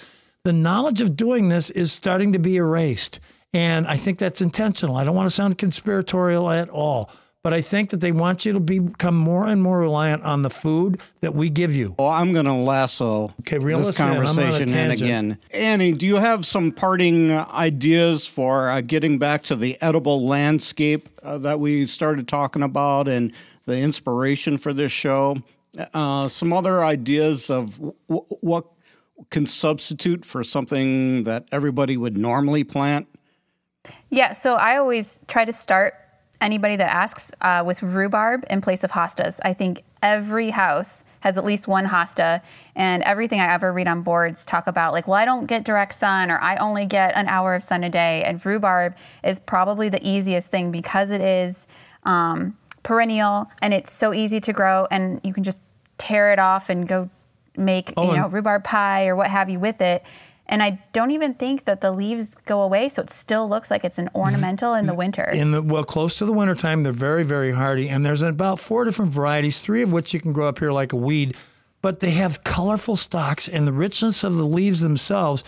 [0.45, 3.20] The knowledge of doing this is starting to be erased.
[3.54, 4.95] And I think that's intentional.
[4.95, 7.10] I don't want to sound conspiratorial at all
[7.43, 10.49] but I think that they want you to become more and more reliant on the
[10.49, 11.95] food that we give you.
[11.97, 15.37] Well, I'm going to lasso okay, this conversation in, in again.
[15.53, 21.09] Annie, do you have some parting ideas for uh, getting back to the edible landscape
[21.23, 23.33] uh, that we started talking about and
[23.65, 25.37] the inspiration for this show?
[25.93, 28.65] Uh, some other ideas of w- what
[29.29, 33.07] can substitute for something that everybody would normally plant?
[34.09, 35.95] Yeah, so I always try to start
[36.41, 39.39] anybody that asks uh, with rhubarb in place of hostas.
[39.43, 42.41] I think every house has at least one hosta,
[42.75, 45.93] and everything I ever read on boards talk about like, well, I don't get direct
[45.93, 48.23] sun, or I only get an hour of sun a day.
[48.23, 51.67] And rhubarb is probably the easiest thing because it is
[52.03, 55.61] um, perennial and it's so easy to grow, and you can just
[55.97, 57.09] tear it off and go
[57.57, 60.03] make oh, you know rhubarb pie or what have you with it
[60.52, 63.86] and I don't even think that the leaves go away, so it still looks like
[63.86, 65.24] it's an ornamental in the winter.
[65.24, 68.84] In the well, close to the wintertime, they're very, very hardy, and there's about four
[68.84, 71.38] different varieties, three of which you can grow up here like a weed,
[71.82, 75.43] but they have colorful stalks, and the richness of the leaves themselves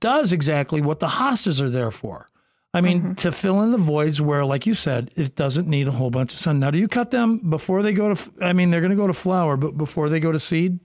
[0.00, 2.26] does exactly what the hostas are there for.
[2.74, 3.12] I mean, mm-hmm.
[3.14, 6.34] to fill in the voids where, like you said, it doesn't need a whole bunch
[6.34, 6.58] of sun.
[6.58, 8.32] Now, do you cut them before they go to?
[8.42, 10.78] I mean, they're going to go to flower, but before they go to seed.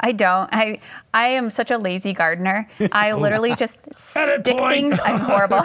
[0.00, 0.48] I don't.
[0.52, 0.80] I
[1.14, 2.68] I am such a lazy gardener.
[2.92, 4.98] I literally just stick things.
[5.04, 5.62] I'm horrible.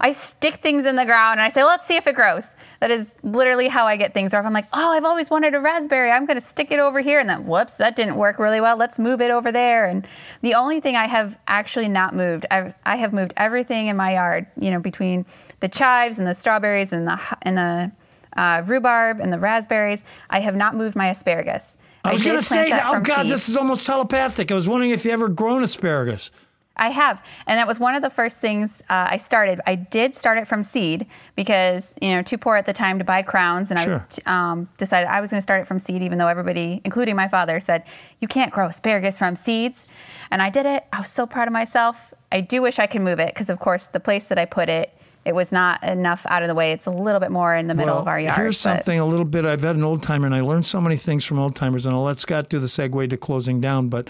[0.00, 2.46] I stick things in the ground and I say, well, "Let's see if it grows."
[2.80, 4.34] That is literally how I get things.
[4.34, 6.78] Or if I'm like, oh, I've always wanted a raspberry, I'm going to stick it
[6.78, 8.76] over here, and then whoops, that didn't work really well.
[8.76, 9.86] Let's move it over there.
[9.86, 10.06] And
[10.42, 14.12] the only thing I have actually not moved, I've, I have moved everything in my
[14.12, 14.46] yard.
[14.60, 15.24] You know, between
[15.60, 17.92] the chives and the strawberries and the and the
[18.36, 20.04] uh, rhubarb and the raspberries.
[20.30, 21.76] I have not moved my asparagus.
[22.06, 23.32] I was going to say, that, oh God, seed.
[23.32, 24.50] this is almost telepathic.
[24.50, 26.30] I was wondering if you ever grown asparagus.
[26.78, 29.60] I have, and that was one of the first things uh, I started.
[29.66, 33.04] I did start it from seed because you know too poor at the time to
[33.04, 33.92] buy crowns, and sure.
[33.92, 36.82] I was um, decided I was going to start it from seed, even though everybody,
[36.84, 37.84] including my father, said
[38.20, 39.86] you can't grow asparagus from seeds.
[40.30, 40.84] And I did it.
[40.92, 42.12] I was so proud of myself.
[42.32, 44.68] I do wish I could move it because, of course, the place that I put
[44.68, 44.95] it
[45.26, 46.70] it was not enough out of the way.
[46.70, 48.38] It's a little bit more in the middle well, of our yard.
[48.38, 48.70] Here's but.
[48.70, 49.44] something a little bit.
[49.44, 51.84] I've had an old timer, and I learned so many things from old timers.
[51.84, 53.88] And I'll let Scott do the segue to closing down.
[53.88, 54.08] But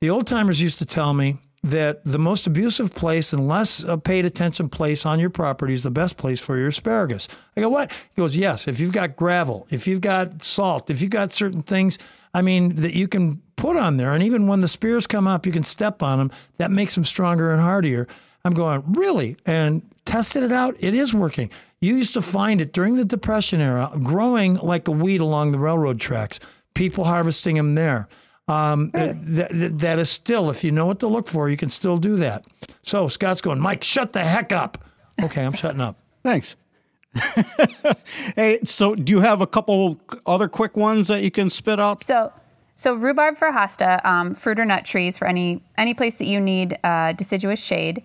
[0.00, 3.96] the old timers used to tell me that the most abusive place and less uh,
[3.96, 7.28] paid attention place on your property is the best place for your asparagus.
[7.56, 7.92] I go, what?
[7.92, 8.66] He goes, yes.
[8.66, 11.96] If you've got gravel, if you've got salt, if you've got certain things,
[12.34, 15.46] I mean, that you can put on there, and even when the spears come up,
[15.46, 16.30] you can step on them.
[16.58, 18.06] That makes them stronger and hardier.
[18.46, 19.36] I'm going, really?
[19.44, 20.76] And tested it out.
[20.78, 21.50] It is working.
[21.80, 25.58] You used to find it during the Depression era growing like a weed along the
[25.58, 26.38] railroad tracks,
[26.74, 28.08] people harvesting them there.
[28.46, 29.14] Um, really?
[29.14, 31.96] th- th- that is still, if you know what to look for, you can still
[31.96, 32.46] do that.
[32.82, 34.84] So Scott's going, Mike, shut the heck up.
[35.22, 35.98] Okay, I'm shutting up.
[36.22, 36.56] Thanks.
[38.36, 42.00] hey, so do you have a couple other quick ones that you can spit out?
[42.00, 42.32] So,
[42.76, 46.38] so rhubarb for hosta, um, fruit or nut trees for any any place that you
[46.38, 48.02] need uh, deciduous shade.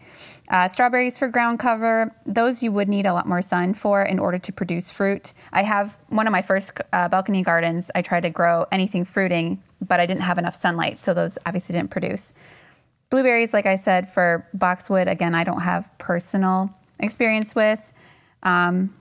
[0.50, 4.18] Uh, strawberries for ground cover, those you would need a lot more sun for in
[4.18, 5.34] order to produce fruit.
[5.52, 7.92] I have one of my first uh, balcony gardens.
[7.94, 11.74] I tried to grow anything fruiting, but I didn't have enough sunlight, so those obviously
[11.74, 12.34] didn't produce.
[13.10, 17.92] Blueberries, like I said, for boxwood, again, I don't have personal experience with.
[18.42, 18.96] Um,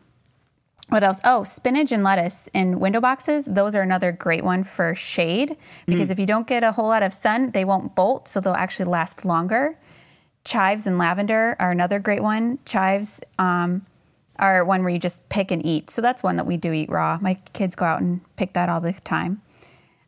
[0.91, 1.20] what else?
[1.24, 3.47] Oh, spinach and lettuce in window boxes.
[3.47, 6.12] Those are another great one for shade because mm.
[6.12, 8.86] if you don't get a whole lot of sun, they won't bolt, so they'll actually
[8.86, 9.78] last longer.
[10.45, 12.59] Chives and lavender are another great one.
[12.64, 13.86] Chives um,
[14.38, 15.91] are one where you just pick and eat.
[15.91, 17.18] So that's one that we do eat raw.
[17.20, 19.43] My kids go out and pick that all the time.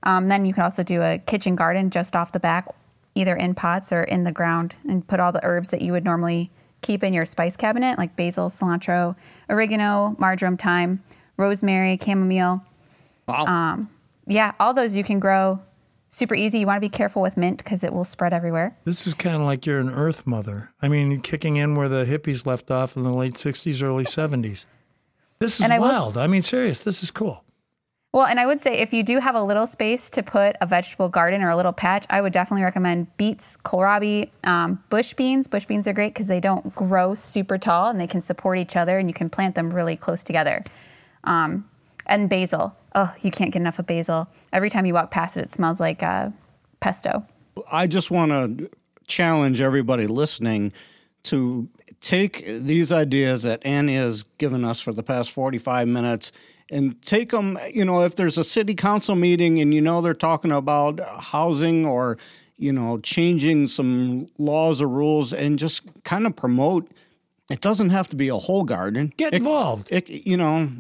[0.03, 2.66] Um, then you can also do a kitchen garden just off the back,
[3.14, 6.05] either in pots or in the ground, and put all the herbs that you would
[6.05, 6.51] normally
[6.83, 9.16] keep in your spice cabinet, like basil, cilantro,
[9.49, 11.03] oregano, marjoram, thyme,
[11.37, 12.62] rosemary, chamomile.
[13.26, 13.47] Wow.
[13.47, 13.91] Um,
[14.26, 15.61] yeah, all those you can grow
[16.12, 16.61] super easy.
[16.61, 18.76] You want to be careful with mint because it will spread everywhere.
[18.85, 20.70] This is kind of like you're an earth mother.
[20.80, 24.66] I mean, kicking in where the hippies left off in the late 60s, early 70s.
[25.41, 26.16] This is I wild.
[26.16, 26.85] I mean, serious.
[26.85, 27.45] This is cool.
[28.12, 30.66] Well, and I would say if you do have a little space to put a
[30.66, 35.48] vegetable garden or a little patch, I would definitely recommend beets, kohlrabi, um, bush beans.
[35.48, 38.76] Bush beans are great because they don't grow super tall and they can support each
[38.76, 40.62] other and you can plant them really close together.
[41.24, 41.68] Um,
[42.04, 42.76] and basil.
[42.94, 44.28] Oh, you can't get enough of basil.
[44.52, 46.30] Every time you walk past it, it smells like uh,
[46.80, 47.26] pesto.
[47.70, 48.70] I just want to
[49.06, 50.74] challenge everybody listening
[51.24, 51.66] to
[52.02, 56.32] take these ideas that Annie has given us for the past 45 minutes
[56.73, 60.14] and take them, you know, if there's a city council meeting and you know they're
[60.14, 62.16] talking about housing or,
[62.57, 66.91] you know, changing some laws or rules and just kind of promote.
[67.51, 69.12] It doesn't have to be a whole garden.
[69.18, 69.89] Get it, involved.
[69.91, 70.70] It, you know,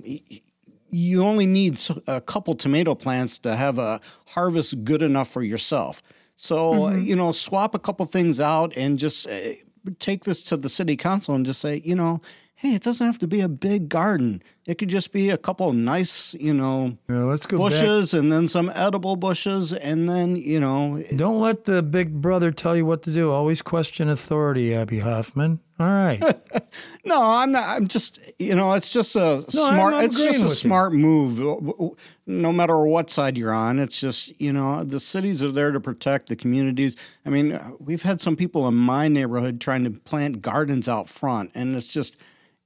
[0.90, 6.00] you only need a couple tomato plants to have a harvest good enough for yourself.
[6.36, 7.02] So, mm-hmm.
[7.02, 9.38] you know, swap a couple things out and just uh,
[9.98, 12.22] take this to the city council and just say, you know,
[12.62, 14.40] hey, it doesn't have to be a big garden.
[14.66, 18.20] It could just be a couple nice, you know, yeah, let's go bushes back.
[18.20, 21.02] and then some edible bushes and then, you know.
[21.16, 23.32] Don't let the big brother tell you what to do.
[23.32, 25.58] Always question authority, Abbie Hoffman.
[25.80, 26.22] All right.
[27.04, 27.64] no, I'm not.
[27.68, 30.04] I'm just, you know, it's just a no, smart.
[30.04, 31.00] it's just a smart you.
[31.00, 31.96] move.
[32.28, 35.80] No matter what side you're on, it's just you know the cities are there to
[35.80, 36.94] protect the communities.
[37.26, 41.50] I mean, we've had some people in my neighborhood trying to plant gardens out front,
[41.56, 42.16] and it's just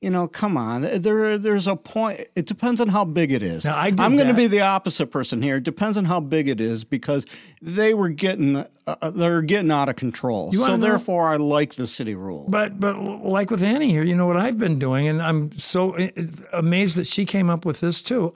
[0.02, 0.82] you know, come on.
[0.82, 2.20] There, there's a point.
[2.36, 3.64] It depends on how big it is.
[3.64, 5.56] Now, I am going to be the opposite person here.
[5.56, 7.24] It depends on how big it is because
[7.62, 10.52] they were getting, uh, uh they're getting out of control.
[10.52, 12.44] So therefore, I like the city rule.
[12.48, 15.96] But, but like with Annie here, you know what I've been doing, and I'm so
[16.52, 18.34] amazed that she came up with this too.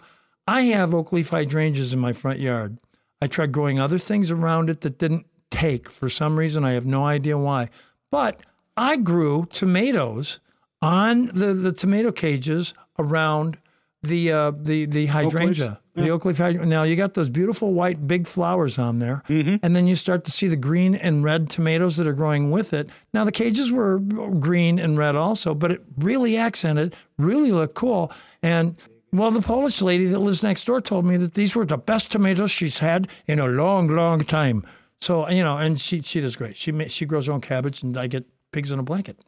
[0.48, 2.78] I have oak leaf hydrangeas in my front yard.
[3.22, 6.64] I tried growing other things around it that didn't take for some reason.
[6.64, 7.68] I have no idea why.
[8.10, 8.40] But
[8.76, 10.40] I grew tomatoes
[10.82, 13.58] on the, the tomato cages around
[14.02, 16.04] the uh, the the hydrangea, yeah.
[16.04, 16.66] the oak leaf hydrangea.
[16.66, 19.56] Now you got those beautiful white big flowers on there, mm-hmm.
[19.62, 22.72] and then you start to see the green and red tomatoes that are growing with
[22.72, 22.88] it.
[23.12, 28.10] Now the cages were green and red also, but it really accented, really looked cool.
[28.42, 31.76] And Well, the Polish lady that lives next door told me that these were the
[31.76, 34.64] best tomatoes she's had in a long, long time.
[35.00, 36.56] So you know, and she she does great.
[36.56, 39.18] She she grows her own cabbage, and I get pigs in a blanket.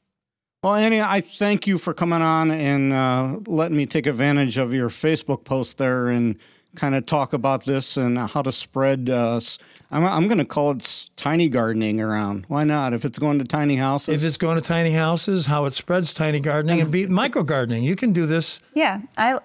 [0.63, 4.73] Well, Annie, I thank you for coming on and uh, letting me take advantage of
[4.73, 6.39] your Facebook post there and
[6.77, 9.11] kind of talk about this and how to spread.
[9.11, 9.59] Uh, s-
[9.91, 12.45] I'm, I'm going to call it tiny gardening around.
[12.47, 12.93] Why not?
[12.93, 16.15] If it's going to tiny houses, If it's going to tiny houses, how it spreads
[16.15, 17.83] tiny gardening and be micro gardening.
[17.83, 18.61] You can do this.
[18.73, 19.41] Yeah, I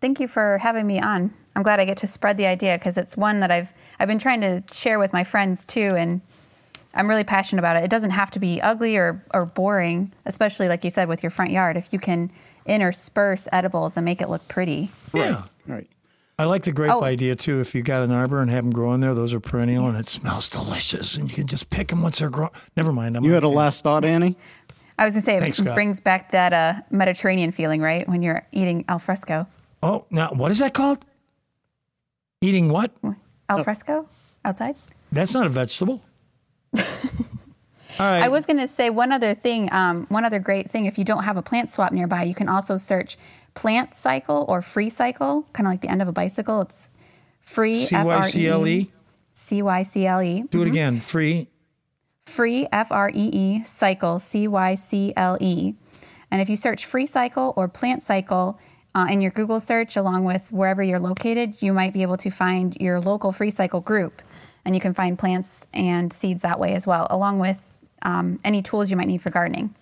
[0.00, 1.34] thank you for having me on.
[1.54, 4.18] I'm glad I get to spread the idea because it's one that I've I've been
[4.18, 6.22] trying to share with my friends too, and
[6.94, 7.84] I'm really passionate about it.
[7.84, 11.30] It doesn't have to be ugly or or boring, especially like you said with your
[11.30, 11.76] front yard.
[11.76, 12.30] If you can
[12.66, 14.90] intersperse edibles and make it look pretty.
[15.12, 15.42] Yeah.
[15.66, 15.86] right.
[16.38, 17.04] I like the grape Oh.
[17.04, 17.60] idea too.
[17.60, 19.96] If you got an arbor and have them grow in there, those are perennial and
[19.96, 22.50] it smells delicious, and you can just pick them once they're grown.
[22.76, 23.16] Never mind.
[23.16, 24.36] I'm You had a last thought, Annie?
[24.98, 25.74] I was gonna say Thanks, it Scott.
[25.74, 28.08] brings back that uh, Mediterranean feeling, right?
[28.08, 29.46] When you're eating al fresco.
[29.82, 31.04] Oh, now what is that called?
[32.40, 32.92] Eating what?
[33.48, 34.08] Al fresco
[34.44, 34.76] outside.
[35.12, 36.02] That's not a vegetable.
[37.98, 38.22] All right.
[38.22, 40.86] I was going to say one other thing, um, one other great thing.
[40.86, 43.16] If you don't have a plant swap nearby, you can also search
[43.54, 46.62] plant cycle or free cycle, kind of like the end of a bicycle.
[46.62, 46.90] It's
[47.40, 47.74] free.
[47.74, 48.90] C Y C L E.
[49.30, 50.42] C Y C L E.
[50.50, 51.00] Do it again.
[51.00, 51.48] Free.
[52.26, 55.74] Free F R E E cycle C Y C L E.
[56.30, 58.58] And if you search free cycle or plant cycle
[58.94, 62.30] uh, in your Google search, along with wherever you're located, you might be able to
[62.30, 64.20] find your local free cycle group.
[64.64, 67.62] And you can find plants and seeds that way as well, along with
[68.02, 69.74] um, any tools you might need for gardening.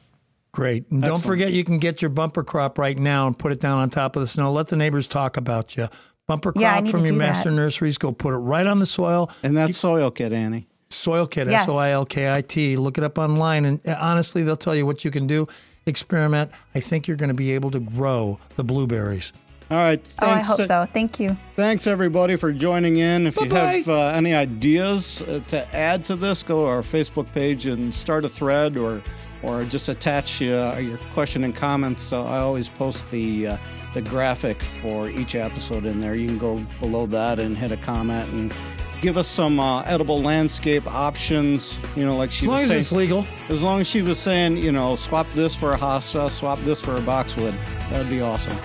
[0.52, 0.90] Great.
[0.90, 3.78] And don't forget, you can get your bumper crop right now and put it down
[3.78, 4.52] on top of the snow.
[4.52, 5.88] Let the neighbors talk about you.
[6.26, 7.18] Bumper crop need from your do that.
[7.18, 7.96] master nurseries.
[7.96, 9.30] Go put it right on the soil.
[9.42, 10.66] And that's soil kit, Annie.
[10.90, 11.62] Soil Kit, Yes.
[11.62, 12.76] S O I L K I T.
[12.76, 13.64] Look it up online.
[13.64, 15.48] And uh, honestly, they'll tell you what you can do.
[15.86, 16.50] Experiment.
[16.74, 19.32] I think you're going to be able to grow the blueberries.
[19.70, 20.00] All right.
[20.20, 20.86] Oh, I Thanks, hope so.
[20.92, 21.36] Thank you.
[21.54, 23.26] Thanks, everybody, for joining in.
[23.26, 23.72] If you Bye-bye.
[23.78, 27.94] have uh, any ideas uh, to add to this, go to our Facebook page and
[27.94, 29.02] start a thread or
[29.42, 32.02] or just attach uh, your question and comments.
[32.02, 33.56] So I always post the uh,
[33.94, 36.14] the graphic for each episode in there.
[36.14, 38.54] You can go below that and hit a comment and
[39.00, 41.80] give us some uh, edible landscape options.
[41.96, 42.80] You know, like she As long was as saying.
[42.80, 43.26] it's legal.
[43.48, 46.80] As long as she was saying, you know, swap this for a hosta, swap this
[46.80, 47.54] for a boxwood,
[47.90, 48.56] that would be awesome.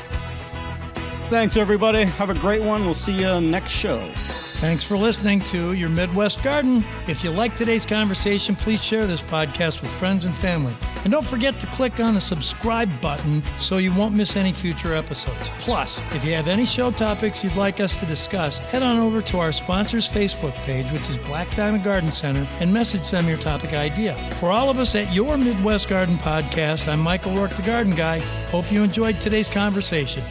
[1.30, 2.06] Thanks, everybody.
[2.06, 2.86] Have a great one.
[2.86, 4.00] We'll see you next show.
[4.60, 6.86] Thanks for listening to Your Midwest Garden.
[7.06, 10.74] If you like today's conversation, please share this podcast with friends and family.
[11.04, 14.96] And don't forget to click on the subscribe button so you won't miss any future
[14.96, 15.50] episodes.
[15.60, 19.22] Plus, if you have any show topics you'd like us to discuss, head on over
[19.24, 23.38] to our sponsor's Facebook page, which is Black Diamond Garden Center, and message them your
[23.38, 24.16] topic idea.
[24.36, 28.20] For all of us at Your Midwest Garden Podcast, I'm Michael Rourke, the Garden Guy.
[28.48, 30.24] Hope you enjoyed today's conversation.